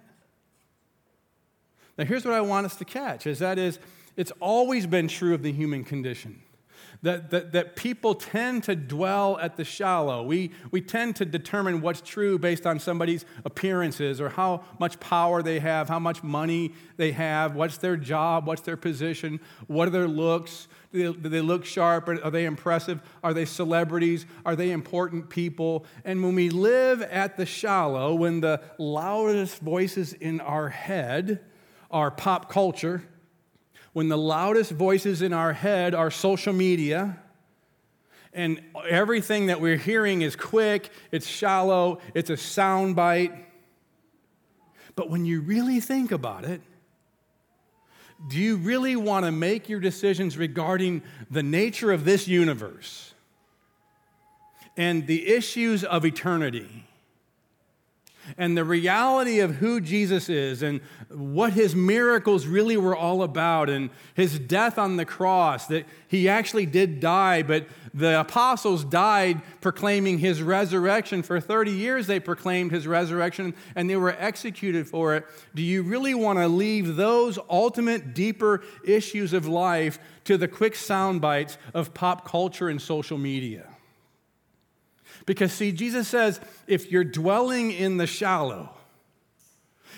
Now, 1.99 2.05
here's 2.05 2.25
what 2.25 2.35
I 2.35 2.41
want 2.41 2.67
us 2.67 2.77
to 2.77 2.85
catch 2.85 3.27
is 3.27 3.41
that 3.41 3.59
is, 3.59 3.79
it's 4.17 4.33
always 4.41 4.87
been 4.87 5.09
true 5.09 5.35
of 5.35 5.43
the 5.43 5.53
human 5.53 5.85
condition 5.85 6.41
that, 7.03 7.31
that, 7.31 7.53
that 7.53 7.77
people 7.77 8.15
tend 8.15 8.65
to 8.65 8.77
dwell 8.77 9.39
at 9.41 9.57
the 9.57 9.65
shallow. 9.65 10.23
We, 10.23 10.53
we 10.71 10.81
tend 10.81 11.17
to 11.17 11.25
determine 11.25 11.81
what's 11.81 12.01
true 12.01 12.39
based 12.39 12.67
on 12.67 12.79
somebody's 12.79 13.25
appearances 13.45 14.21
or 14.21 14.29
how 14.29 14.63
much 14.79 15.01
power 15.01 15.43
they 15.43 15.59
have, 15.59 15.89
how 15.89 15.99
much 15.99 16.23
money 16.23 16.73
they 16.97 17.13
have, 17.13 17.55
what's 17.55 17.79
their 17.79 17.97
job, 17.97 18.47
what's 18.47 18.63
their 18.63 18.77
position, 18.77 19.41
what 19.67 19.89
are 19.89 19.93
their 19.93 20.09
looks. 20.09 20.69
Do 20.93 21.13
they, 21.13 21.19
do 21.19 21.29
they 21.29 21.41
look 21.41 21.65
sharp? 21.65 22.09
Are 22.09 22.31
they 22.31 22.45
impressive? 22.45 23.01
Are 23.25 23.33
they 23.33 23.47
celebrities? 23.47 24.27
Are 24.45 24.55
they 24.55 24.71
important 24.71 25.31
people? 25.31 25.87
And 26.05 26.23
when 26.23 26.35
we 26.35 26.51
live 26.51 27.03
at 27.03 27.37
the 27.37 27.47
shallow, 27.47 28.15
when 28.15 28.41
the 28.41 28.61
loudest 28.79 29.61
voices 29.61 30.13
in 30.13 30.41
our 30.41 30.69
head 30.69 31.41
are 31.91 32.11
pop 32.11 32.51
culture, 32.51 33.05
when 33.93 34.09
the 34.09 34.19
loudest 34.19 34.73
voices 34.73 35.23
in 35.23 35.33
our 35.33 35.53
head 35.53 35.95
are 35.95 36.11
social 36.11 36.53
media, 36.53 37.19
and 38.33 38.63
everything 38.89 39.47
that 39.47 39.61
we're 39.61 39.77
hearing 39.77 40.23
is 40.23 40.35
quick, 40.35 40.91
it's 41.11 41.27
shallow, 41.27 42.01
it's 42.15 42.31
a 42.31 42.37
sound 42.37 42.97
bite. 42.97 43.33
But 44.97 45.11
when 45.11 45.25
you 45.25 45.43
really 45.43 45.81
think 45.81 46.13
about 46.13 46.45
it, 46.45 46.63
do 48.29 48.39
you 48.39 48.57
really 48.57 48.97
want 48.97 49.27
to 49.27 49.33
make 49.33 49.69
your 49.69 49.81
decisions 49.81 50.39
regarding 50.39 51.03
the 51.31 51.43
nature 51.43 51.91
of 51.93 52.05
this 52.05 52.29
universe 52.29 53.13
and 54.77 55.07
the 55.07 55.29
issues 55.29 55.85
of 55.85 56.07
eternity? 56.07 56.87
And 58.37 58.57
the 58.57 58.65
reality 58.65 59.41
of 59.41 59.57
who 59.57 59.81
Jesus 59.81 60.29
is 60.29 60.63
and 60.63 60.81
what 61.09 61.53
his 61.53 61.75
miracles 61.75 62.47
really 62.47 62.77
were 62.77 62.97
all 62.97 63.23
about 63.23 63.69
and 63.69 63.91
his 64.15 64.39
death 64.39 64.79
on 64.79 64.97
the 64.97 65.05
cross, 65.05 65.67
that 65.67 65.87
he 66.09 66.29
actually 66.29 66.67
did 66.67 67.01
die, 67.01 67.43
but 67.43 67.67
the 67.95 68.21
apostles 68.21 68.85
died 68.85 69.43
proclaiming 69.61 70.19
his 70.19 70.43
resurrection. 70.43 71.23
For 71.23 71.41
30 71.41 71.73
years, 71.73 72.07
they 72.07 72.21
proclaimed 72.21 72.73
his 72.73 72.87
resurrection 72.87 73.55
and 73.75 73.89
they 73.89 73.97
were 73.97 74.17
executed 74.19 74.87
for 74.87 75.15
it. 75.15 75.27
Do 75.55 75.63
you 75.63 75.83
really 75.83 76.15
want 76.15 76.39
to 76.39 76.49
leave 76.49 76.97
those 76.97 77.39
ultimate, 77.51 78.15
deeper 78.15 78.63
issues 78.85 79.33
of 79.33 79.47
life 79.47 79.99
to 80.25 80.37
the 80.37 80.49
quick 80.49 80.75
sound 80.75 81.21
bites 81.21 81.59
of 81.75 81.93
pop 81.95 82.27
culture 82.27 82.69
and 82.69 82.81
social 82.81 83.19
media? 83.19 83.72
Because, 85.27 85.53
see, 85.53 85.73
Jesus 85.73 86.09
says 86.09 86.41
if 86.67 86.91
you're 86.91 87.05
dwelling 87.05 87.71
in 87.71 87.97
the 87.97 88.07
shallow, 88.07 88.71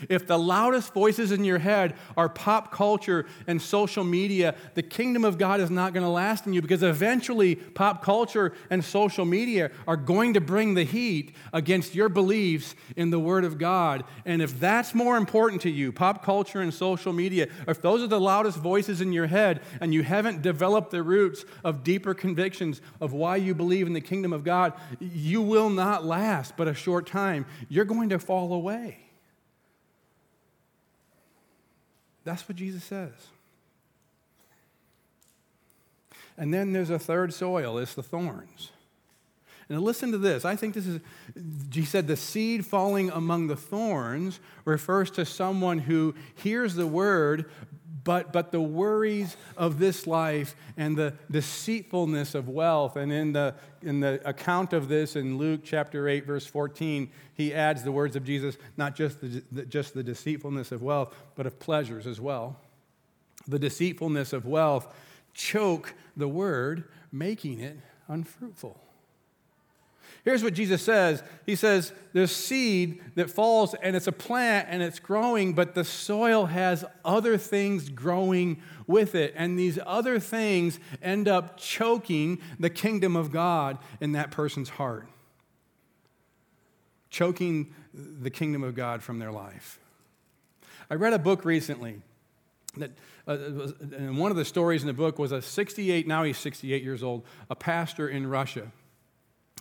if 0.09 0.27
the 0.27 0.39
loudest 0.39 0.93
voices 0.93 1.33
in 1.33 1.45
your 1.45 1.59
head 1.59 1.95
are 2.17 2.29
pop 2.29 2.73
culture 2.73 3.27
and 3.47 3.61
social 3.61 4.05
media, 4.05 4.55
the 4.75 4.83
kingdom 4.83 5.25
of 5.25 5.39
God 5.39 5.61
is 5.61 5.71
not 5.71 5.93
going 5.93 6.05
to 6.05 6.11
last 6.11 6.47
in 6.47 6.53
you 6.53 6.63
because 6.63 6.83
eventually 6.83 7.57
pop 7.57 8.03
culture 8.03 8.53
and 8.71 8.85
social 8.85 9.25
media 9.25 9.71
are 9.87 9.97
going 9.97 10.35
to 10.35 10.41
bring 10.41 10.75
the 10.75 10.85
heat 10.85 11.35
against 11.53 11.95
your 11.95 12.09
beliefs 12.09 12.75
in 12.97 13.11
the 13.11 13.19
Word 13.19 13.45
of 13.45 13.59
God. 13.59 14.05
And 14.25 14.43
if 14.43 14.59
that's 14.61 14.95
more 14.95 15.17
important 15.17 15.63
to 15.63 15.71
you, 15.71 15.93
pop 15.93 16.25
culture 16.25 16.61
and 16.61 16.73
social 16.73 17.13
media, 17.13 17.49
if 17.67 17.81
those 17.81 18.03
are 18.03 18.09
the 18.09 18.21
loudest 18.21 18.59
voices 18.59 19.01
in 19.01 19.13
your 19.13 19.27
head 19.27 19.63
and 19.81 19.93
you 19.93 20.03
haven't 20.03 20.43
developed 20.43 20.91
the 20.91 21.03
roots 21.03 21.45
of 21.63 21.85
deeper 21.85 22.15
convictions 22.15 22.81
of 23.01 23.13
why 23.13 23.37
you 23.37 23.55
believe 23.55 23.87
in 23.87 23.93
the 23.93 24.01
kingdom 24.01 24.33
of 24.33 24.45
God, 24.45 24.73
you 25.01 25.43
will 25.43 25.71
not 25.71 26.05
last 26.05 26.57
but 26.57 26.69
a 26.69 26.75
short 26.75 27.07
time. 27.07 27.47
You're 27.69 27.85
going 27.85 28.11
to 28.11 28.19
fall 28.19 28.53
away. 28.53 29.04
That's 32.25 32.49
what 32.49 32.57
Jesus 32.57 32.83
says. 32.85 33.13
And 36.37 36.53
then 36.53 36.73
there's 36.73 36.91
a 36.91 36.99
third 36.99 37.33
soil, 37.33 37.79
it's 37.79 37.95
the 37.95 38.03
thorns. 38.03 38.71
And 39.69 39.81
listen 39.81 40.13
to 40.13 40.19
this. 40.19 40.45
I 40.45 40.57
think 40.57 40.75
this 40.75 40.87
is, 40.87 41.01
he 41.73 41.85
said, 41.85 42.07
the 42.07 42.17
seed 42.17 42.67
falling 42.67 43.11
among 43.11 43.47
the 43.47 43.57
thorns 43.57 44.41
refers 44.65 45.11
to 45.13 45.25
someone 45.25 45.79
who 45.79 46.15
hears 46.35 46.75
the 46.75 46.87
word, 46.87 47.51
but, 48.05 48.33
but 48.33 48.53
the 48.53 48.61
worries 48.61 49.37
of 49.57 49.79
this 49.79 50.07
life 50.07 50.55
and 50.77 50.97
the 50.97 51.15
deceitfulness 51.31 52.35
of 52.35 52.49
wealth. 52.49 52.97
And 52.97 53.11
in 53.11 53.33
the, 53.33 53.55
in 53.83 54.01
the 54.01 54.21
account 54.29 54.73
of 54.73 54.89
this 54.89 55.17
in 55.17 55.39
Luke 55.39 55.63
chapter 55.65 56.07
8, 56.09 56.27
verse 56.27 56.47
14, 56.47 57.11
he 57.35 57.53
adds 57.55 57.83
the 57.83 57.93
words 57.93 58.15
of 58.15 58.25
Jesus 58.25 58.57
not 58.77 58.95
just 58.95 59.21
the, 59.21 59.65
just 59.65 59.95
the 59.95 60.03
deceitfulness 60.03 60.71
of 60.71 60.83
wealth, 60.83 61.15
but 61.35 61.47
of 61.47 61.59
pleasures 61.59 62.07
as 62.07 62.21
well. 62.21 62.61
The 63.49 63.59
deceitfulness 63.59 64.33
of 64.33 64.47
wealth 64.47 64.87
choke 65.33 65.95
the 66.17 66.29
word, 66.29 66.85
making 67.11 67.61
it 67.61 67.79
unfruitful. 68.09 68.81
Here's 70.25 70.43
what 70.43 70.55
Jesus 70.55 70.83
says 70.83 71.23
He 71.45 71.55
says, 71.55 71.93
There's 72.13 72.33
seed 72.33 73.01
that 73.15 73.31
falls 73.31 73.75
and 73.75 73.95
it's 73.95 74.07
a 74.07 74.13
plant 74.13 74.69
and 74.71 74.83
it's 74.83 74.99
growing, 74.99 75.53
but 75.53 75.75
the 75.75 75.85
soil 75.85 76.47
has 76.47 76.85
other 77.05 77.37
things 77.37 77.91
growing 77.91 78.63
with 78.87 79.15
it. 79.15 79.35
And 79.37 79.59
these 79.59 79.79
other 79.85 80.19
things 80.19 80.81
end 81.03 81.29
up 81.29 81.59
choking 81.59 82.41
the 82.59 82.71
kingdom 82.71 83.17
of 83.17 83.31
God 83.31 83.79
in 84.01 84.13
that 84.13 84.31
person's 84.31 84.71
heart, 84.71 85.09
choking 87.11 87.75
the 87.93 88.31
kingdom 88.31 88.65
of 88.65 88.75
God 88.75 89.03
from 89.03 89.19
their 89.19 89.33
life. 89.33 89.79
I 90.91 90.95
read 90.95 91.13
a 91.13 91.19
book 91.19 91.45
recently 91.45 92.01
that 92.77 92.91
uh, 93.27 93.37
and 93.97 94.19
one 94.19 94.31
of 94.31 94.37
the 94.37 94.45
stories 94.45 94.83
in 94.83 94.87
the 94.87 94.93
book 94.93 95.19
was 95.19 95.33
a 95.33 95.41
68 95.41 96.09
now 96.09 96.25
he's 96.25 96.37
68 96.37 96.83
years 96.83 97.03
old 97.05 97.25
a 97.49 97.55
pastor 97.55 98.09
in 98.09 98.27
russia 98.27 98.73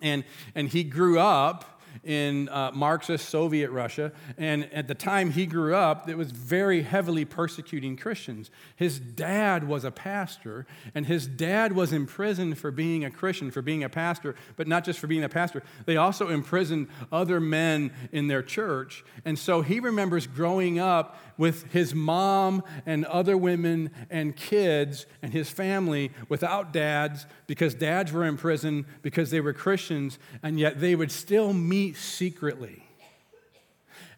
and, 0.03 0.23
and 0.53 0.69
he 0.69 0.83
grew 0.83 1.19
up 1.19 1.72
in 2.03 2.49
uh, 2.49 2.71
Marxist 2.73 3.29
Soviet 3.29 3.71
Russia. 3.71 4.11
And 4.37 4.71
at 4.73 4.87
the 4.87 4.95
time 4.95 5.31
he 5.31 5.45
grew 5.45 5.75
up, 5.75 6.09
it 6.09 6.17
was 6.17 6.31
very 6.31 6.81
heavily 6.81 7.25
persecuting 7.25 7.97
Christians. 7.97 8.49
His 8.75 8.99
dad 8.99 9.67
was 9.67 9.83
a 9.83 9.91
pastor, 9.91 10.65
and 10.95 11.05
his 11.05 11.27
dad 11.27 11.73
was 11.73 11.93
imprisoned 11.93 12.57
for 12.57 12.71
being 12.71 13.05
a 13.05 13.11
Christian, 13.11 13.51
for 13.51 13.61
being 13.61 13.83
a 13.83 13.89
pastor, 13.89 14.35
but 14.55 14.67
not 14.67 14.83
just 14.83 14.99
for 14.99 15.07
being 15.07 15.23
a 15.23 15.29
pastor. 15.29 15.63
They 15.85 15.97
also 15.97 16.29
imprisoned 16.29 16.87
other 17.11 17.39
men 17.39 17.91
in 18.11 18.27
their 18.27 18.41
church. 18.41 19.03
And 19.25 19.37
so 19.37 19.61
he 19.61 19.79
remembers 19.79 20.27
growing 20.27 20.79
up 20.79 21.17
with 21.37 21.71
his 21.71 21.95
mom 21.95 22.63
and 22.85 23.05
other 23.05 23.37
women 23.37 23.89
and 24.09 24.35
kids 24.35 25.05
and 25.21 25.33
his 25.33 25.49
family 25.49 26.11
without 26.29 26.71
dads 26.71 27.25
because 27.47 27.73
dads 27.73 28.11
were 28.11 28.25
in 28.25 28.37
prison 28.37 28.85
because 29.01 29.31
they 29.31 29.41
were 29.41 29.53
Christians, 29.53 30.19
and 30.41 30.59
yet 30.59 30.79
they 30.79 30.95
would 30.95 31.11
still 31.11 31.53
meet 31.53 31.82
secretly. 31.91 32.83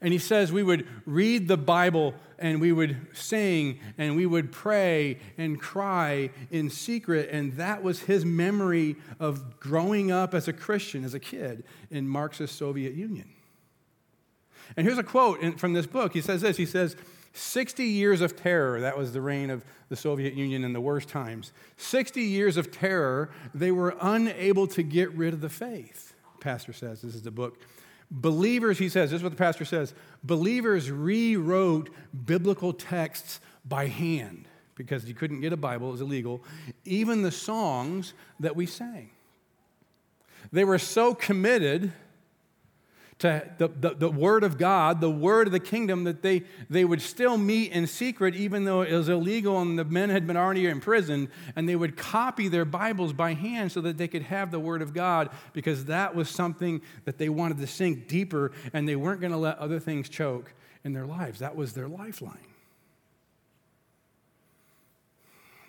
And 0.01 0.13
he 0.13 0.19
says 0.19 0.51
we 0.51 0.61
would 0.61 0.85
read 1.05 1.47
the 1.47 1.57
Bible 1.57 2.13
and 2.37 2.61
we 2.61 2.71
would 2.71 2.95
sing 3.13 3.79
and 3.97 4.15
we 4.15 4.27
would 4.27 4.51
pray 4.51 5.17
and 5.37 5.59
cry 5.59 6.29
in 6.51 6.69
secret. 6.69 7.29
And 7.31 7.53
that 7.53 7.81
was 7.81 8.01
his 8.01 8.23
memory 8.23 8.97
of 9.19 9.59
growing 9.59 10.11
up 10.11 10.35
as 10.35 10.47
a 10.47 10.53
Christian, 10.53 11.03
as 11.05 11.13
a 11.13 11.19
kid 11.19 11.63
in 11.89 12.07
Marxist 12.07 12.55
Soviet 12.57 12.93
Union. 12.93 13.29
And 14.75 14.85
here's 14.85 14.97
a 14.97 15.03
quote 15.03 15.59
from 15.59 15.73
this 15.73 15.87
book. 15.87 16.13
He 16.13 16.21
says 16.21 16.41
this 16.41 16.57
He 16.57 16.65
says, 16.65 16.95
60 17.35 17.83
years 17.83 18.21
of 18.21 18.37
terror, 18.37 18.79
that 18.81 18.97
was 18.97 19.11
the 19.11 19.21
reign 19.21 19.49
of 19.49 19.65
the 19.89 19.95
Soviet 19.95 20.33
Union 20.33 20.63
in 20.63 20.73
the 20.73 20.81
worst 20.81 21.09
times. 21.09 21.51
60 21.77 22.21
years 22.21 22.57
of 22.57 22.71
terror, 22.71 23.29
they 23.53 23.71
were 23.71 23.95
unable 24.01 24.67
to 24.67 24.81
get 24.81 25.11
rid 25.11 25.33
of 25.33 25.41
the 25.41 25.49
faith, 25.49 26.14
pastor 26.45 26.73
says. 26.73 27.01
This 27.01 27.15
is 27.15 27.23
the 27.23 27.31
book. 27.31 27.59
Believers, 28.11 28.77
he 28.77 28.87
says, 28.87 29.09
this 29.09 29.17
is 29.17 29.23
what 29.23 29.31
the 29.31 29.37
pastor 29.37 29.65
says 29.65 29.95
believers 30.23 30.91
rewrote 30.91 31.89
biblical 32.25 32.71
texts 32.71 33.39
by 33.65 33.87
hand 33.87 34.47
because 34.75 35.05
you 35.05 35.15
couldn't 35.15 35.41
get 35.41 35.51
a 35.53 35.57
Bible, 35.57 35.89
it 35.89 35.93
was 35.93 36.01
illegal, 36.01 36.43
even 36.83 37.23
the 37.23 37.31
songs 37.31 38.13
that 38.39 38.55
we 38.55 38.67
sang. 38.67 39.09
They 40.51 40.63
were 40.63 40.77
so 40.77 41.15
committed 41.15 41.91
to 43.19 43.49
the, 43.57 43.69
the, 43.69 43.93
the, 43.95 44.09
word 44.09 44.43
of 44.43 44.57
God, 44.57 44.99
the 44.99 45.09
word 45.09 45.47
of 45.47 45.53
the 45.53 45.59
kingdom, 45.59 46.03
that 46.03 46.21
they, 46.21 46.43
they 46.69 46.83
would 46.83 47.01
still 47.01 47.37
meet 47.37 47.71
in 47.71 47.87
secret, 47.87 48.35
even 48.35 48.65
though 48.65 48.81
it 48.81 48.91
was 48.91 49.07
illegal 49.07 49.61
and 49.61 49.79
the 49.79 49.85
men 49.85 50.09
had 50.09 50.27
been 50.27 50.35
already 50.35 50.67
imprisoned, 50.67 51.29
and 51.55 51.67
they 51.67 51.77
would 51.77 51.95
copy 51.95 52.49
their 52.49 52.65
Bibles 52.65 53.13
by 53.13 53.33
hand 53.33 53.71
so 53.71 53.79
that 53.81 53.97
they 53.97 54.09
could 54.09 54.23
have 54.23 54.51
the 54.51 54.59
word 54.59 54.81
of 54.81 54.93
God, 54.93 55.29
because 55.53 55.85
that 55.85 56.13
was 56.13 56.29
something 56.29 56.81
that 57.05 57.17
they 57.17 57.29
wanted 57.29 57.57
to 57.59 57.67
sink 57.67 58.09
deeper, 58.09 58.51
and 58.73 58.87
they 58.87 58.97
weren't 58.97 59.21
going 59.21 59.31
to 59.31 59.37
let 59.37 59.57
other 59.59 59.79
things 59.79 60.09
choke 60.09 60.53
in 60.83 60.91
their 60.91 61.05
lives. 61.05 61.39
That 61.39 61.55
was 61.55 61.71
their 61.71 61.87
lifeline. 61.87 62.37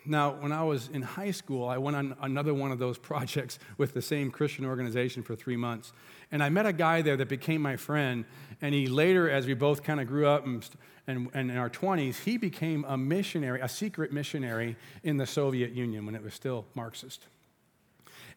Now, 0.08 0.36
when 0.40 0.52
I 0.52 0.62
was 0.62 0.88
in 0.88 1.02
high 1.02 1.32
school, 1.32 1.68
I 1.68 1.78
went 1.78 1.96
on 1.96 2.16
another 2.20 2.54
one 2.54 2.70
of 2.70 2.78
those 2.78 2.98
projects 3.12 3.58
with 3.76 3.92
the 3.94 4.02
same 4.02 4.30
Christian 4.30 4.64
organization 4.64 5.22
for 5.22 5.34
three 5.34 5.56
months. 5.56 5.92
And 6.32 6.42
I 6.42 6.48
met 6.48 6.66
a 6.66 6.72
guy 6.72 7.02
there 7.02 7.16
that 7.16 7.28
became 7.28 7.62
my 7.62 7.76
friend. 7.76 8.24
And 8.60 8.74
he 8.74 8.86
later, 8.86 9.30
as 9.30 9.46
we 9.46 9.54
both 9.54 9.82
kind 9.82 10.00
of 10.00 10.06
grew 10.08 10.26
up 10.26 10.44
and, 10.44 10.68
and, 11.06 11.28
and, 11.34 11.50
in 11.50 11.56
our 11.56 11.70
20s, 11.70 12.24
he 12.24 12.36
became 12.36 12.84
a 12.88 12.96
missionary, 12.96 13.60
a 13.60 13.68
secret 13.68 14.12
missionary 14.12 14.76
in 15.02 15.16
the 15.16 15.26
Soviet 15.26 15.72
Union 15.72 16.06
when 16.06 16.14
it 16.14 16.22
was 16.22 16.34
still 16.34 16.66
Marxist. 16.74 17.26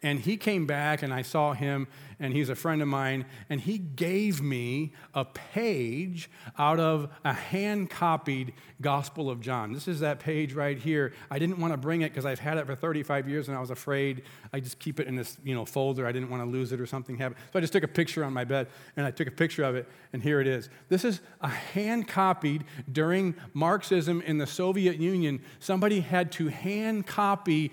And 0.02 0.20
he 0.20 0.38
came 0.38 0.66
back, 0.66 1.04
and 1.04 1.14
I 1.14 1.24
saw 1.24 1.54
him, 1.54 1.88
and 2.22 2.34
he's 2.34 2.50
a 2.50 2.56
friend 2.56 2.82
of 2.82 2.88
mine, 2.88 3.26
and 3.50 3.60
he 3.60 3.78
gave 3.78 4.42
me 4.42 4.94
a 5.14 5.26
page 5.26 6.30
out 6.58 6.80
of 6.80 7.10
a 7.24 7.34
hand 7.34 7.90
copied 7.90 8.54
Gospel 8.82 9.30
of 9.30 9.42
John. 9.42 9.74
This 9.74 9.88
is 9.88 10.00
that 10.00 10.20
page 10.20 10.54
right 10.54 10.78
here. 10.78 11.14
I 11.30 11.38
didn't 11.38 11.60
want 11.60 11.74
to 11.74 11.78
bring 11.78 12.02
it 12.02 12.10
because 12.10 12.26
I've 12.26 12.40
had 12.40 12.58
it 12.58 12.66
for 12.66 12.76
35 12.76 13.28
years, 13.28 13.50
and 13.50 13.58
I 13.58 13.60
was 13.60 13.72
afraid 13.72 14.24
I 14.54 14.60
just 14.60 14.80
keep 14.80 15.00
it 15.00 15.08
in 15.08 15.16
this 15.16 15.38
you 15.44 15.54
know, 15.54 15.66
folder. 15.66 16.08
I 16.08 16.12
didn't 16.12 16.30
want 16.30 16.44
to 16.44 16.50
lose 16.50 16.72
it 16.72 16.80
or 16.80 16.86
something 16.86 17.18
happen. 17.18 17.38
So 17.52 17.60
I 17.60 17.62
just 17.62 17.74
took 17.74 17.84
a 17.84 17.88
picture 17.88 18.24
on 18.24 18.32
my 18.34 18.46
bed, 18.46 18.68
and 18.96 19.06
I 19.06 19.12
took 19.12 19.28
a 19.28 19.32
picture 19.32 19.64
of 19.64 19.76
it, 19.76 19.88
and 20.14 20.24
here 20.24 20.40
it 20.40 20.48
is. 20.48 20.70
This 20.88 21.04
is 21.04 21.20
a 21.42 21.50
hand 21.50 22.08
copied 22.08 22.64
during 22.92 23.36
Marxism 23.54 24.22
in 24.22 24.38
the 24.38 24.48
Soviet 24.48 24.98
Union. 24.98 25.42
Somebody 25.60 26.00
had 26.00 26.32
to 26.34 26.48
hand 26.48 27.06
copy 27.06 27.72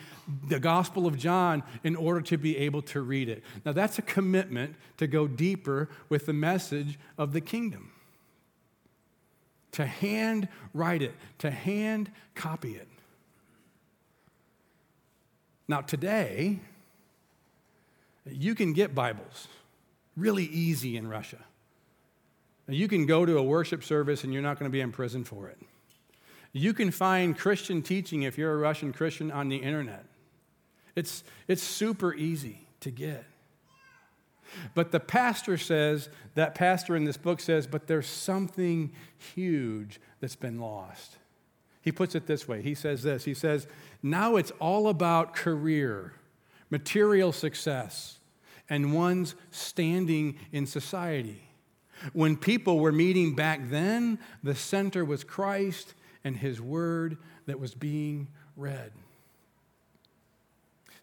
the 0.48 0.58
Gospel 0.58 1.06
of 1.06 1.16
John 1.16 1.62
in 1.84 1.94
order 1.94 2.15
order 2.16 2.26
to 2.26 2.38
be 2.38 2.56
able 2.56 2.80
to 2.80 3.02
read 3.02 3.28
it. 3.28 3.44
Now, 3.64 3.72
that's 3.72 3.98
a 3.98 4.02
commitment 4.02 4.74
to 4.96 5.06
go 5.06 5.28
deeper 5.28 5.88
with 6.08 6.26
the 6.26 6.32
message 6.32 6.98
of 7.18 7.32
the 7.32 7.40
kingdom. 7.40 7.92
To 9.72 9.84
hand 9.84 10.48
write 10.72 11.02
it, 11.02 11.14
to 11.38 11.50
hand 11.50 12.10
copy 12.34 12.74
it. 12.74 12.88
Now, 15.68 15.82
today, 15.82 16.60
you 18.24 18.54
can 18.54 18.72
get 18.72 18.94
Bibles 18.94 19.48
really 20.16 20.44
easy 20.44 20.96
in 20.96 21.06
Russia. 21.08 21.38
You 22.68 22.88
can 22.88 23.04
go 23.04 23.26
to 23.26 23.36
a 23.36 23.42
worship 23.42 23.84
service 23.84 24.24
and 24.24 24.32
you're 24.32 24.42
not 24.42 24.58
going 24.58 24.70
to 24.70 24.72
be 24.72 24.80
in 24.80 24.90
prison 24.90 25.24
for 25.24 25.48
it. 25.48 25.58
You 26.52 26.72
can 26.72 26.90
find 26.90 27.36
Christian 27.36 27.82
teaching 27.82 28.22
if 28.22 28.38
you're 28.38 28.54
a 28.54 28.56
Russian 28.56 28.94
Christian 28.94 29.30
on 29.30 29.50
the 29.50 29.56
internet. 29.56 30.06
It's, 30.96 31.22
it's 31.46 31.62
super 31.62 32.14
easy 32.14 32.66
to 32.80 32.90
get. 32.90 33.24
But 34.74 34.90
the 34.90 35.00
pastor 35.00 35.58
says, 35.58 36.08
that 36.34 36.54
pastor 36.54 36.96
in 36.96 37.04
this 37.04 37.16
book 37.16 37.40
says, 37.40 37.66
but 37.66 37.86
there's 37.86 38.06
something 38.06 38.92
huge 39.34 40.00
that's 40.20 40.36
been 40.36 40.58
lost. 40.58 41.18
He 41.82 41.92
puts 41.92 42.16
it 42.16 42.26
this 42.26 42.48
way 42.48 42.62
He 42.62 42.74
says 42.74 43.02
this 43.02 43.24
He 43.24 43.34
says, 43.34 43.66
now 44.02 44.36
it's 44.36 44.50
all 44.58 44.88
about 44.88 45.34
career, 45.34 46.14
material 46.70 47.32
success, 47.32 48.18
and 48.68 48.92
one's 48.92 49.34
standing 49.50 50.38
in 50.52 50.66
society. 50.66 51.42
When 52.12 52.36
people 52.36 52.78
were 52.78 52.92
meeting 52.92 53.34
back 53.34 53.70
then, 53.70 54.18
the 54.42 54.54
center 54.54 55.04
was 55.04 55.24
Christ 55.24 55.94
and 56.24 56.36
his 56.36 56.60
word 56.60 57.16
that 57.46 57.58
was 57.58 57.74
being 57.74 58.28
read. 58.56 58.92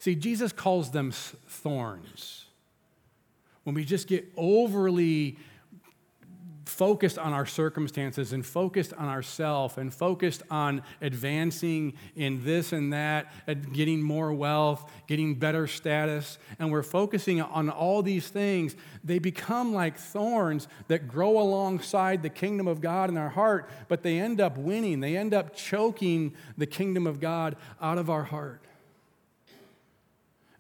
See, 0.04 0.16
Jesus 0.16 0.52
calls 0.52 0.92
them 0.92 1.12
thorns. 1.14 2.44
When 3.64 3.74
we 3.74 3.86
just 3.86 4.06
get 4.06 4.30
overly 4.36 5.38
focused 6.66 7.18
on 7.18 7.32
our 7.32 7.46
circumstances 7.46 8.34
and 8.34 8.46
focused 8.46 8.92
on 8.96 9.08
ourselves 9.08 9.78
and 9.78 9.94
focused 9.94 10.44
on 10.52 10.82
advancing 11.02 11.94
in 12.18 12.44
this 12.44 12.74
and 12.74 12.92
that, 12.92 13.32
and 13.48 13.74
getting 13.74 14.04
more 14.04 14.34
wealth, 14.34 14.92
getting 15.08 15.36
better 15.36 15.68
status, 15.68 16.38
and 16.60 16.70
we're 16.70 16.84
focusing 16.84 17.42
on 17.42 17.70
all 17.70 18.02
these 18.02 18.28
things, 18.28 18.76
they 19.06 19.20
become 19.20 19.74
like 19.74 19.98
thorns 19.98 20.68
that 20.90 21.08
grow 21.08 21.40
alongside 21.40 22.22
the 22.22 22.30
kingdom 22.30 22.68
of 22.68 22.82
God 22.82 23.10
in 23.10 23.16
our 23.16 23.30
heart, 23.30 23.70
but 23.88 24.04
they 24.04 24.20
end 24.20 24.42
up 24.42 24.58
winning. 24.58 25.00
They 25.00 25.16
end 25.16 25.34
up 25.34 25.56
choking 25.56 26.34
the 26.58 26.68
kingdom 26.68 27.08
of 27.08 27.22
God 27.22 27.56
out 27.82 27.98
of 27.98 28.10
our 28.10 28.26
heart. 28.26 28.60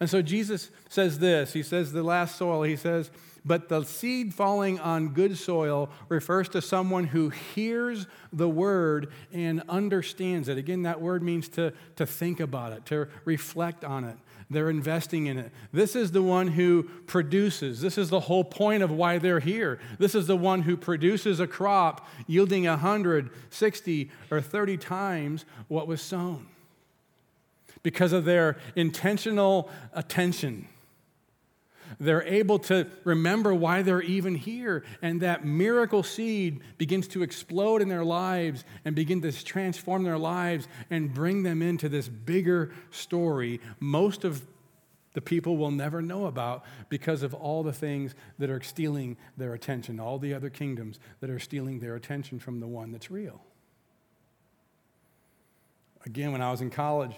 And 0.03 0.09
so 0.09 0.21
Jesus 0.21 0.69
says 0.89 1.19
this 1.19 1.53
He 1.53 1.63
says, 1.63 1.93
the 1.93 2.03
last 2.03 2.35
soil, 2.35 2.63
He 2.63 2.75
says, 2.75 3.09
but 3.45 3.69
the 3.69 3.85
seed 3.85 4.33
falling 4.33 4.77
on 4.81 5.13
good 5.13 5.37
soil 5.37 5.89
refers 6.09 6.49
to 6.49 6.61
someone 6.61 7.05
who 7.05 7.29
hears 7.29 8.05
the 8.33 8.49
word 8.49 9.13
and 9.31 9.63
understands 9.69 10.49
it. 10.49 10.57
Again, 10.57 10.81
that 10.81 10.99
word 10.99 11.23
means 11.23 11.47
to, 11.49 11.71
to 11.95 12.05
think 12.05 12.41
about 12.41 12.73
it, 12.73 12.85
to 12.87 13.07
reflect 13.23 13.85
on 13.85 14.03
it. 14.03 14.17
They're 14.49 14.69
investing 14.69 15.27
in 15.27 15.37
it. 15.37 15.53
This 15.71 15.95
is 15.95 16.11
the 16.11 16.21
one 16.21 16.49
who 16.49 16.83
produces. 17.07 17.79
This 17.79 17.97
is 17.97 18.09
the 18.09 18.19
whole 18.19 18.43
point 18.43 18.83
of 18.83 18.91
why 18.91 19.19
they're 19.19 19.39
here. 19.39 19.79
This 19.99 20.15
is 20.15 20.27
the 20.27 20.35
one 20.35 20.63
who 20.63 20.75
produces 20.75 21.39
a 21.39 21.47
crop 21.47 22.05
yielding 22.27 22.65
100, 22.65 23.29
60, 23.51 24.11
or 24.29 24.41
30 24.41 24.75
times 24.75 25.45
what 25.69 25.87
was 25.87 26.01
sown 26.01 26.47
because 27.83 28.13
of 28.13 28.25
their 28.25 28.57
intentional 28.75 29.69
attention 29.93 30.67
they're 31.99 32.23
able 32.23 32.59
to 32.59 32.87
remember 33.03 33.53
why 33.53 33.81
they're 33.81 34.01
even 34.01 34.35
here. 34.35 34.83
And 35.01 35.21
that 35.21 35.45
miracle 35.45 36.03
seed 36.03 36.61
begins 36.77 37.07
to 37.09 37.23
explode 37.23 37.81
in 37.81 37.89
their 37.89 38.05
lives 38.05 38.63
and 38.85 38.95
begin 38.95 39.21
to 39.21 39.31
transform 39.43 40.03
their 40.03 40.17
lives 40.17 40.67
and 40.89 41.13
bring 41.13 41.43
them 41.43 41.61
into 41.61 41.89
this 41.89 42.07
bigger 42.07 42.71
story. 42.91 43.59
Most 43.79 44.23
of 44.23 44.45
the 45.13 45.21
people 45.21 45.57
will 45.57 45.71
never 45.71 46.01
know 46.01 46.25
about 46.25 46.63
because 46.89 47.21
of 47.21 47.33
all 47.33 47.61
the 47.61 47.73
things 47.73 48.15
that 48.39 48.49
are 48.49 48.61
stealing 48.61 49.15
their 49.37 49.53
attention, 49.53 49.99
all 49.99 50.17
the 50.17 50.33
other 50.33 50.49
kingdoms 50.49 50.99
that 51.19 51.29
are 51.29 51.39
stealing 51.39 51.79
their 51.79 51.95
attention 51.95 52.39
from 52.39 52.59
the 52.59 52.67
one 52.67 52.91
that's 52.91 53.11
real. 53.11 53.41
Again, 56.05 56.31
when 56.31 56.41
I 56.41 56.51
was 56.51 56.61
in 56.61 56.69
college, 56.69 57.13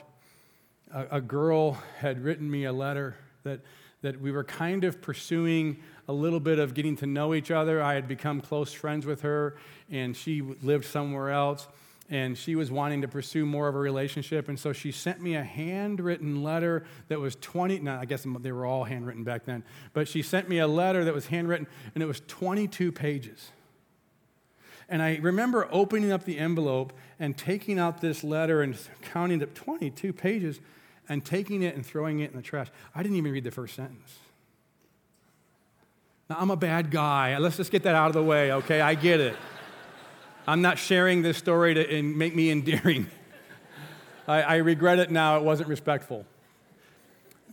a, 0.93 1.17
a 1.17 1.21
girl 1.21 1.73
had 1.99 2.23
written 2.23 2.49
me 2.49 2.65
a 2.65 2.73
letter 2.73 3.15
that 3.43 3.61
that 4.05 4.21
we 4.21 4.31
were 4.31 4.43
kind 4.43 4.83
of 4.83 5.01
pursuing 5.01 5.81
a 6.07 6.13
little 6.13 6.39
bit 6.39 6.59
of 6.59 6.75
getting 6.75 6.95
to 6.95 7.07
know 7.07 7.33
each 7.33 7.49
other. 7.49 7.81
I 7.81 7.95
had 7.95 8.07
become 8.07 8.39
close 8.39 8.71
friends 8.71 9.03
with 9.03 9.21
her, 9.21 9.57
and 9.89 10.15
she 10.15 10.41
lived 10.41 10.85
somewhere 10.85 11.31
else, 11.31 11.67
and 12.07 12.37
she 12.37 12.53
was 12.53 12.69
wanting 12.69 13.01
to 13.01 13.07
pursue 13.07 13.47
more 13.47 13.67
of 13.67 13.73
a 13.73 13.79
relationship. 13.79 14.47
And 14.47 14.59
so 14.59 14.73
she 14.73 14.91
sent 14.91 15.21
me 15.21 15.33
a 15.35 15.43
handwritten 15.43 16.43
letter 16.43 16.85
that 17.07 17.19
was 17.19 17.35
20, 17.37 17.79
no, 17.79 17.95
I 17.95 18.05
guess 18.05 18.27
they 18.41 18.51
were 18.51 18.67
all 18.67 18.83
handwritten 18.83 19.23
back 19.23 19.43
then, 19.45 19.63
but 19.93 20.07
she 20.07 20.21
sent 20.21 20.47
me 20.47 20.59
a 20.59 20.67
letter 20.67 21.03
that 21.03 21.13
was 21.15 21.25
handwritten, 21.25 21.65
and 21.95 22.03
it 22.03 22.07
was 22.07 22.21
22 22.27 22.91
pages. 22.91 23.51
And 24.87 25.01
I 25.01 25.17
remember 25.17 25.67
opening 25.71 26.11
up 26.11 26.25
the 26.25 26.37
envelope 26.37 26.93
and 27.19 27.37
taking 27.37 27.79
out 27.79 28.01
this 28.01 28.23
letter 28.23 28.61
and 28.61 28.77
counting 29.01 29.41
up 29.41 29.53
22 29.53 30.13
pages 30.13 30.59
and 31.09 31.23
taking 31.23 31.63
it 31.63 31.75
and 31.75 31.85
throwing 31.85 32.19
it 32.19 32.31
in 32.31 32.37
the 32.37 32.43
trash. 32.43 32.67
I 32.93 33.01
didn't 33.01 33.17
even 33.17 33.31
read 33.31 33.43
the 33.43 33.51
first 33.51 33.75
sentence. 33.75 34.17
Now, 36.29 36.37
I'm 36.39 36.51
a 36.51 36.55
bad 36.55 36.89
guy. 36.89 37.37
Let's 37.37 37.57
just 37.57 37.71
get 37.71 37.83
that 37.83 37.95
out 37.95 38.07
of 38.07 38.13
the 38.13 38.23
way, 38.23 38.51
okay? 38.51 38.81
I 38.81 38.95
get 38.95 39.19
it. 39.19 39.35
I'm 40.47 40.61
not 40.61 40.77
sharing 40.77 41.21
this 41.21 41.37
story 41.37 41.73
to 41.75 42.03
make 42.03 42.35
me 42.35 42.51
endearing. 42.51 43.07
I, 44.27 44.41
I 44.41 44.55
regret 44.57 44.99
it 44.99 45.11
now. 45.11 45.37
It 45.37 45.43
wasn't 45.43 45.69
respectful. 45.69 46.25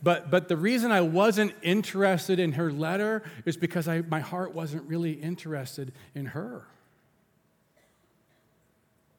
But, 0.01 0.29
but 0.29 0.49
the 0.49 0.57
reason 0.57 0.91
I 0.91 1.01
wasn't 1.01 1.53
interested 1.61 2.39
in 2.39 2.53
her 2.53 2.71
letter 2.71 3.23
is 3.45 3.57
because 3.57 3.87
I, 3.87 4.01
my 4.01 4.19
heart 4.19 4.53
wasn't 4.53 4.83
really 4.83 5.13
interested 5.13 5.93
in 6.13 6.27
her. 6.27 6.65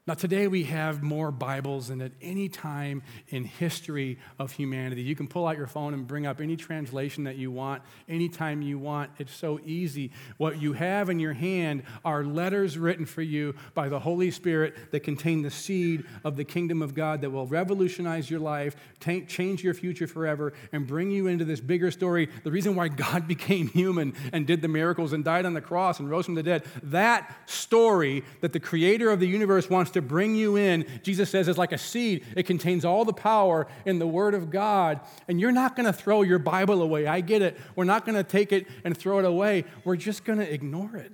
Now, 0.06 0.12
today 0.12 0.48
we 0.48 0.64
have 0.64 1.02
more 1.02 1.30
Bibles 1.30 1.88
than 1.88 2.02
at 2.02 2.12
any 2.20 2.50
time 2.50 3.02
in 3.28 3.44
history 3.44 4.18
of 4.38 4.52
humanity. 4.52 5.00
You 5.00 5.16
can 5.16 5.26
pull 5.26 5.46
out 5.46 5.56
your 5.56 5.66
phone 5.66 5.94
and 5.94 6.06
bring 6.06 6.26
up 6.26 6.42
any 6.42 6.56
translation 6.56 7.24
that 7.24 7.36
you 7.36 7.50
want, 7.50 7.80
anytime 8.06 8.60
you 8.60 8.78
want. 8.78 9.12
It's 9.16 9.34
so 9.34 9.60
easy. 9.64 10.10
What 10.36 10.60
you 10.60 10.74
have 10.74 11.08
in 11.08 11.20
your 11.20 11.32
hand 11.32 11.84
are 12.04 12.22
letters 12.22 12.76
written 12.76 13.06
for 13.06 13.22
you 13.22 13.54
by 13.72 13.88
the 13.88 13.98
Holy 13.98 14.30
Spirit 14.30 14.74
that 14.90 15.00
contain 15.00 15.40
the 15.40 15.50
seed 15.50 16.04
of 16.22 16.36
the 16.36 16.44
kingdom 16.44 16.82
of 16.82 16.94
God 16.94 17.22
that 17.22 17.30
will 17.30 17.46
revolutionize 17.46 18.28
your 18.28 18.40
life, 18.40 18.76
change 19.00 19.64
your 19.64 19.72
future 19.72 20.06
forever, 20.06 20.52
and 20.72 20.86
bring 20.86 21.12
you 21.12 21.28
into 21.28 21.46
this 21.46 21.60
bigger 21.60 21.90
story. 21.90 22.28
The 22.42 22.50
reason 22.50 22.76
why 22.76 22.88
God 22.88 23.26
became 23.26 23.68
human 23.68 24.12
and 24.34 24.46
did 24.46 24.60
the 24.60 24.68
miracles 24.68 25.14
and 25.14 25.24
died 25.24 25.46
on 25.46 25.54
the 25.54 25.62
cross 25.62 25.98
and 25.98 26.10
rose 26.10 26.26
from 26.26 26.34
the 26.34 26.42
dead, 26.42 26.64
that 26.82 27.34
story 27.46 28.22
that 28.42 28.52
the 28.52 28.60
creator 28.60 29.10
of 29.10 29.18
the 29.18 29.26
universe 29.26 29.70
wants 29.70 29.93
to 29.94 30.02
bring 30.02 30.36
you 30.36 30.56
in, 30.56 30.86
Jesus 31.02 31.30
says, 31.30 31.48
is 31.48 31.58
like 31.58 31.72
a 31.72 31.78
seed. 31.78 32.24
It 32.36 32.44
contains 32.44 32.84
all 32.84 33.04
the 33.04 33.12
power 33.12 33.66
in 33.84 33.98
the 33.98 34.06
Word 34.06 34.34
of 34.34 34.50
God. 34.50 35.00
And 35.26 35.40
you're 35.40 35.52
not 35.52 35.74
going 35.74 35.86
to 35.86 35.92
throw 35.92 36.22
your 36.22 36.38
Bible 36.38 36.82
away. 36.82 37.06
I 37.06 37.20
get 37.20 37.42
it. 37.42 37.56
We're 37.74 37.84
not 37.84 38.04
going 38.04 38.16
to 38.16 38.24
take 38.24 38.52
it 38.52 38.66
and 38.84 38.96
throw 38.96 39.18
it 39.18 39.24
away. 39.24 39.64
We're 39.84 39.96
just 39.96 40.24
going 40.24 40.38
to 40.38 40.52
ignore 40.52 40.96
it. 40.96 41.12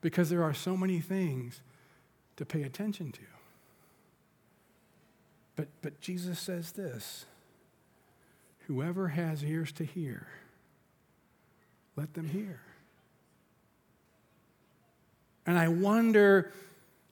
Because 0.00 0.28
there 0.30 0.42
are 0.42 0.54
so 0.54 0.76
many 0.76 1.00
things 1.00 1.60
to 2.36 2.44
pay 2.44 2.62
attention 2.62 3.12
to. 3.12 3.20
But, 5.54 5.68
but 5.80 6.00
Jesus 6.00 6.38
says 6.40 6.72
this 6.72 7.26
Whoever 8.66 9.08
has 9.08 9.44
ears 9.44 9.72
to 9.72 9.84
hear, 9.84 10.26
let 11.96 12.14
them 12.14 12.28
hear. 12.28 12.60
And 15.46 15.58
I 15.58 15.68
wonder, 15.68 16.52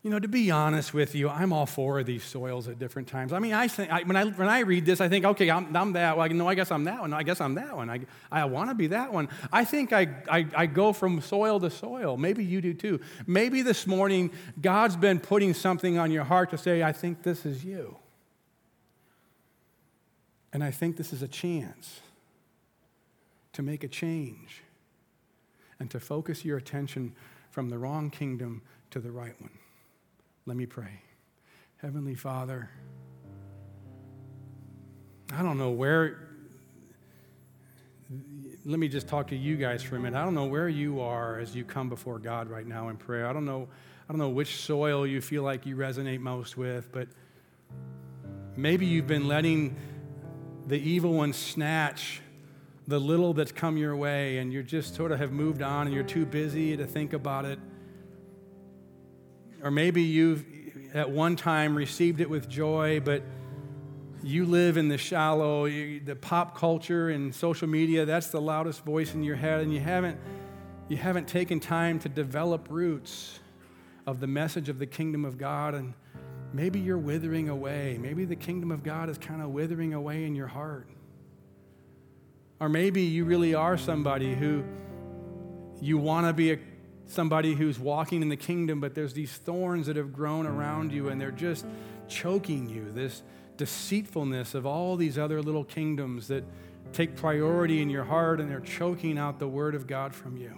you 0.02 0.10
know, 0.10 0.18
to 0.18 0.28
be 0.28 0.50
honest 0.50 0.94
with 0.94 1.14
you, 1.14 1.28
I'm 1.28 1.52
all 1.52 1.66
for 1.66 2.02
these 2.02 2.24
soils 2.24 2.68
at 2.68 2.78
different 2.78 3.08
times. 3.08 3.32
I 3.32 3.38
mean, 3.38 3.52
I 3.52 3.68
think 3.68 3.92
I, 3.92 4.02
when 4.02 4.16
I 4.16 4.24
when 4.24 4.48
I 4.48 4.60
read 4.60 4.86
this, 4.86 5.00
I 5.00 5.08
think, 5.08 5.24
okay, 5.24 5.50
I'm, 5.50 5.76
I'm 5.76 5.92
that. 5.94 6.16
Well, 6.16 6.28
no, 6.28 6.48
I 6.48 6.54
guess 6.54 6.70
I'm 6.70 6.84
that 6.84 7.00
one. 7.00 7.12
I 7.12 7.22
guess 7.22 7.40
I'm 7.40 7.54
that 7.56 7.76
one. 7.76 7.90
I, 7.90 8.00
I 8.30 8.44
want 8.44 8.70
to 8.70 8.74
be 8.74 8.86
that 8.88 9.12
one. 9.12 9.28
I 9.52 9.64
think 9.64 9.92
I, 9.92 10.08
I 10.30 10.46
I 10.54 10.66
go 10.66 10.92
from 10.92 11.20
soil 11.20 11.58
to 11.60 11.70
soil. 11.70 12.16
Maybe 12.16 12.44
you 12.44 12.60
do 12.60 12.72
too. 12.72 13.00
Maybe 13.26 13.62
this 13.62 13.86
morning 13.86 14.30
God's 14.60 14.96
been 14.96 15.20
putting 15.20 15.54
something 15.54 15.98
on 15.98 16.10
your 16.10 16.24
heart 16.24 16.50
to 16.50 16.58
say, 16.58 16.82
I 16.82 16.92
think 16.92 17.22
this 17.22 17.44
is 17.44 17.64
you, 17.64 17.96
and 20.52 20.62
I 20.62 20.70
think 20.70 20.96
this 20.96 21.12
is 21.12 21.22
a 21.22 21.28
chance 21.28 22.00
to 23.52 23.62
make 23.62 23.82
a 23.82 23.88
change 23.88 24.62
and 25.80 25.90
to 25.90 25.98
focus 25.98 26.44
your 26.44 26.56
attention 26.56 27.12
from 27.50 27.68
the 27.68 27.78
wrong 27.78 28.10
kingdom 28.10 28.62
to 28.90 29.00
the 29.00 29.10
right 29.10 29.34
one. 29.40 29.50
Let 30.46 30.56
me 30.56 30.66
pray. 30.66 31.02
Heavenly 31.76 32.14
Father, 32.14 32.70
I 35.32 35.42
don't 35.42 35.58
know 35.58 35.70
where, 35.70 36.28
let 38.64 38.78
me 38.78 38.88
just 38.88 39.08
talk 39.08 39.28
to 39.28 39.36
you 39.36 39.56
guys 39.56 39.82
for 39.82 39.96
a 39.96 40.00
minute. 40.00 40.18
I 40.18 40.24
don't 40.24 40.34
know 40.34 40.46
where 40.46 40.68
you 40.68 41.00
are 41.00 41.38
as 41.38 41.54
you 41.54 41.64
come 41.64 41.88
before 41.88 42.18
God 42.18 42.48
right 42.48 42.66
now 42.66 42.88
in 42.88 42.96
prayer. 42.96 43.26
I 43.26 43.32
don't 43.32 43.44
know, 43.44 43.68
I 44.08 44.12
don't 44.12 44.18
know 44.18 44.28
which 44.28 44.56
soil 44.56 45.06
you 45.06 45.20
feel 45.20 45.42
like 45.42 45.66
you 45.66 45.76
resonate 45.76 46.20
most 46.20 46.56
with, 46.56 46.90
but 46.92 47.08
maybe 48.56 48.86
you've 48.86 49.06
been 49.06 49.28
letting 49.28 49.76
the 50.66 50.78
evil 50.78 51.14
one 51.14 51.32
snatch 51.32 52.20
the 52.90 52.98
little 52.98 53.32
that's 53.32 53.52
come 53.52 53.76
your 53.76 53.94
way 53.94 54.38
and 54.38 54.52
you 54.52 54.64
just 54.64 54.96
sort 54.96 55.12
of 55.12 55.20
have 55.20 55.30
moved 55.30 55.62
on 55.62 55.86
and 55.86 55.94
you're 55.94 56.02
too 56.02 56.26
busy 56.26 56.76
to 56.76 56.84
think 56.84 57.12
about 57.12 57.44
it. 57.44 57.60
Or 59.62 59.70
maybe 59.70 60.02
you've 60.02 60.44
at 60.92 61.08
one 61.08 61.36
time 61.36 61.76
received 61.76 62.20
it 62.20 62.28
with 62.28 62.48
joy, 62.48 62.98
but 62.98 63.22
you 64.24 64.44
live 64.44 64.76
in 64.76 64.88
the 64.88 64.98
shallow, 64.98 65.68
the 65.68 66.18
pop 66.20 66.58
culture 66.58 67.10
and 67.10 67.32
social 67.32 67.68
media, 67.68 68.04
that's 68.04 68.26
the 68.26 68.40
loudest 68.40 68.84
voice 68.84 69.14
in 69.14 69.22
your 69.22 69.36
head, 69.36 69.60
and 69.60 69.72
you 69.72 69.78
haven't, 69.78 70.18
you 70.88 70.96
haven't 70.96 71.28
taken 71.28 71.60
time 71.60 72.00
to 72.00 72.08
develop 72.08 72.66
roots 72.70 73.38
of 74.04 74.18
the 74.18 74.26
message 74.26 74.68
of 74.68 74.80
the 74.80 74.86
kingdom 74.86 75.24
of 75.24 75.38
God. 75.38 75.76
And 75.76 75.94
maybe 76.52 76.80
you're 76.80 76.98
withering 76.98 77.50
away. 77.50 77.98
Maybe 78.00 78.24
the 78.24 78.34
kingdom 78.34 78.72
of 78.72 78.82
God 78.82 79.08
is 79.08 79.16
kind 79.16 79.40
of 79.40 79.50
withering 79.50 79.94
away 79.94 80.24
in 80.24 80.34
your 80.34 80.48
heart. 80.48 80.88
Or 82.60 82.68
maybe 82.68 83.02
you 83.02 83.24
really 83.24 83.54
are 83.54 83.78
somebody 83.78 84.34
who 84.34 84.62
you 85.80 85.96
want 85.96 86.26
to 86.26 86.32
be 86.32 86.52
a, 86.52 86.58
somebody 87.06 87.54
who's 87.54 87.78
walking 87.78 88.22
in 88.22 88.28
the 88.28 88.36
kingdom, 88.36 88.80
but 88.80 88.94
there's 88.94 89.14
these 89.14 89.32
thorns 89.32 89.86
that 89.86 89.96
have 89.96 90.12
grown 90.12 90.46
around 90.46 90.92
you 90.92 91.08
and 91.08 91.20
they're 91.20 91.30
just 91.30 91.66
choking 92.06 92.68
you. 92.68 92.90
This 92.92 93.22
deceitfulness 93.56 94.54
of 94.54 94.66
all 94.66 94.96
these 94.96 95.18
other 95.18 95.42
little 95.42 95.64
kingdoms 95.64 96.28
that 96.28 96.44
take 96.92 97.16
priority 97.16 97.82
in 97.82 97.90
your 97.90 98.04
heart 98.04 98.40
and 98.40 98.50
they're 98.50 98.60
choking 98.60 99.18
out 99.18 99.38
the 99.38 99.48
word 99.48 99.74
of 99.74 99.86
God 99.86 100.14
from 100.14 100.36
you. 100.36 100.52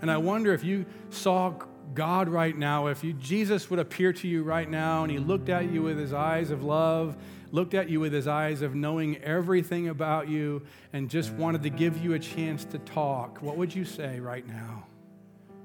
And 0.00 0.10
I 0.10 0.16
wonder 0.16 0.52
if 0.52 0.64
you 0.64 0.84
saw 1.10 1.54
God 1.94 2.28
right 2.28 2.56
now, 2.56 2.86
if 2.86 3.04
you, 3.04 3.12
Jesus 3.12 3.70
would 3.70 3.78
appear 3.78 4.12
to 4.14 4.28
you 4.28 4.42
right 4.42 4.68
now 4.68 5.02
and 5.02 5.12
he 5.12 5.18
looked 5.18 5.48
at 5.48 5.70
you 5.70 5.82
with 5.82 5.98
his 5.98 6.12
eyes 6.12 6.50
of 6.50 6.62
love, 6.62 7.16
looked 7.52 7.74
at 7.74 7.88
you 7.88 8.00
with 8.00 8.12
his 8.12 8.26
eyes 8.26 8.62
of 8.62 8.74
knowing 8.74 9.18
everything 9.18 9.88
about 9.88 10.28
you, 10.28 10.62
and 10.92 11.08
just 11.08 11.30
wanted 11.34 11.62
to 11.62 11.70
give 11.70 12.02
you 12.02 12.14
a 12.14 12.18
chance 12.18 12.64
to 12.64 12.78
talk, 12.78 13.40
what 13.40 13.56
would 13.56 13.72
you 13.72 13.84
say 13.84 14.18
right 14.18 14.46
now? 14.48 14.84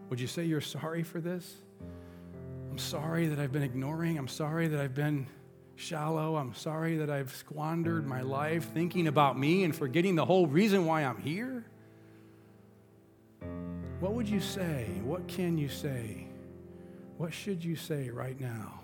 Would 0.10 0.20
you 0.20 0.28
say 0.28 0.46
you're 0.46 0.62
sorry 0.62 1.02
for 1.02 1.20
this? 1.20 1.56
I'm 2.70 2.78
sorry 2.78 3.28
that 3.28 3.40
I've 3.40 3.52
been 3.52 3.64
ignoring. 3.64 4.18
I'm 4.18 4.28
sorry 4.28 4.68
that 4.68 4.80
I've 4.80 4.94
been 4.94 5.26
shallow. 5.76 6.36
I'm 6.36 6.54
sorry 6.54 6.98
that 6.98 7.10
I've 7.10 7.34
squandered 7.36 8.06
my 8.06 8.22
life 8.22 8.72
thinking 8.74 9.08
about 9.08 9.40
me 9.40 9.64
and 9.64 9.76
forgetting 9.76 10.16
the 10.16 10.26
whole 10.26 10.46
reason 10.46 10.86
why 10.86 11.04
I'm 11.04 11.18
here. 11.18 11.66
What 14.00 14.14
would 14.14 14.30
you 14.30 14.40
say? 14.40 14.86
What 15.04 15.28
can 15.28 15.58
you 15.58 15.70
say? 15.70 16.28
What 17.18 17.34
should 17.34 17.64
you 17.64 17.76
say 17.76 18.10
right 18.10 18.40
now? 18.40 18.82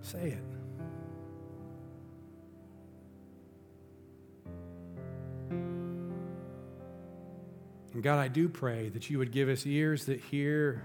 Say 0.00 0.30
it. 0.30 0.55
And 7.96 8.02
God, 8.02 8.18
I 8.18 8.28
do 8.28 8.46
pray 8.46 8.90
that 8.90 9.08
you 9.08 9.16
would 9.16 9.32
give 9.32 9.48
us 9.48 9.64
ears 9.64 10.04
that 10.04 10.20
hear 10.20 10.82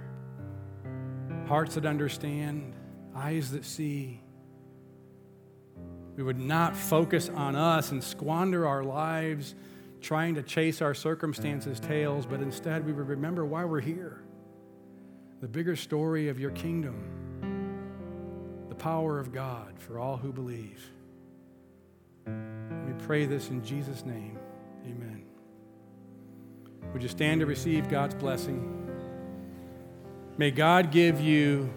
hearts 1.46 1.76
that 1.76 1.86
understand, 1.86 2.74
eyes 3.14 3.52
that 3.52 3.66
see. 3.66 4.22
We 6.16 6.24
would 6.24 6.40
not 6.40 6.74
focus 6.74 7.28
on 7.28 7.58
us 7.58 7.92
and 7.92 8.02
squander 8.02 8.66
our 8.66 8.86
lives 8.86 9.56
trying 10.00 10.36
to 10.36 10.42
chase 10.42 10.82
our 10.82 10.94
circumstances' 10.94 11.82
tails, 11.82 12.26
but 12.26 12.40
instead 12.40 12.86
we 12.86 12.94
would 12.94 13.10
remember 13.10 13.46
why 13.46 13.66
we're 13.66 13.82
here 13.82 14.24
the 15.42 15.50
bigger 15.50 15.76
story 15.76 16.30
of 16.30 16.40
your 16.40 16.52
kingdom, 16.52 16.96
the 18.70 18.76
power 18.76 19.20
of 19.20 19.34
God 19.34 19.78
for 19.80 20.00
all 20.00 20.16
who 20.16 20.32
believe. 20.32 20.82
We 22.26 22.94
pray 23.06 23.26
this 23.26 23.50
in 23.50 23.66
Jesus' 23.66 24.06
name. 24.06 24.40
Would 26.94 27.04
you 27.04 27.10
stand 27.10 27.40
to 27.42 27.46
receive 27.46 27.90
God's 27.90 28.16
blessing? 28.16 28.78
May 30.38 30.52
God 30.52 30.92
give 30.92 31.22
you 31.22 31.70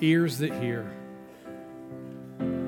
ears 0.00 0.38
that 0.38 0.52
hear 0.62 0.90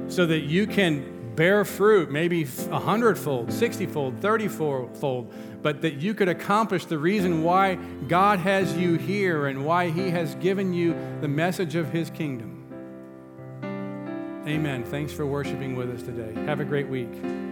so 0.09 0.27
that 0.27 0.41
you 0.41 0.67
can 0.67 1.35
bear 1.35 1.65
fruit, 1.65 2.11
maybe 2.11 2.47
a 2.71 2.79
hundredfold, 2.79 3.53
sixtyfold, 3.53 4.21
thirtyfold, 4.21 5.33
but 5.63 5.81
that 5.83 5.95
you 5.95 6.13
could 6.13 6.29
accomplish 6.29 6.85
the 6.85 6.99
reason 6.99 7.43
why 7.43 7.77
God 8.09 8.39
has 8.41 8.77
you 8.77 8.97
here 8.97 9.47
and 9.47 9.65
why 9.65 9.89
He 9.89 10.11
has 10.11 10.35
given 10.37 10.75
you 10.75 10.95
the 11.21 11.29
message 11.29 11.75
of 11.75 11.91
His 11.91 12.11
kingdom. 12.11 12.59
Amen. 14.47 14.85
Thanks 14.85 15.13
for 15.13 15.25
worshiping 15.25 15.77
with 15.77 15.91
us 15.91 16.03
today. 16.03 16.35
Have 16.43 16.61
a 16.61 16.65
great 16.65 16.89
week. 16.89 17.52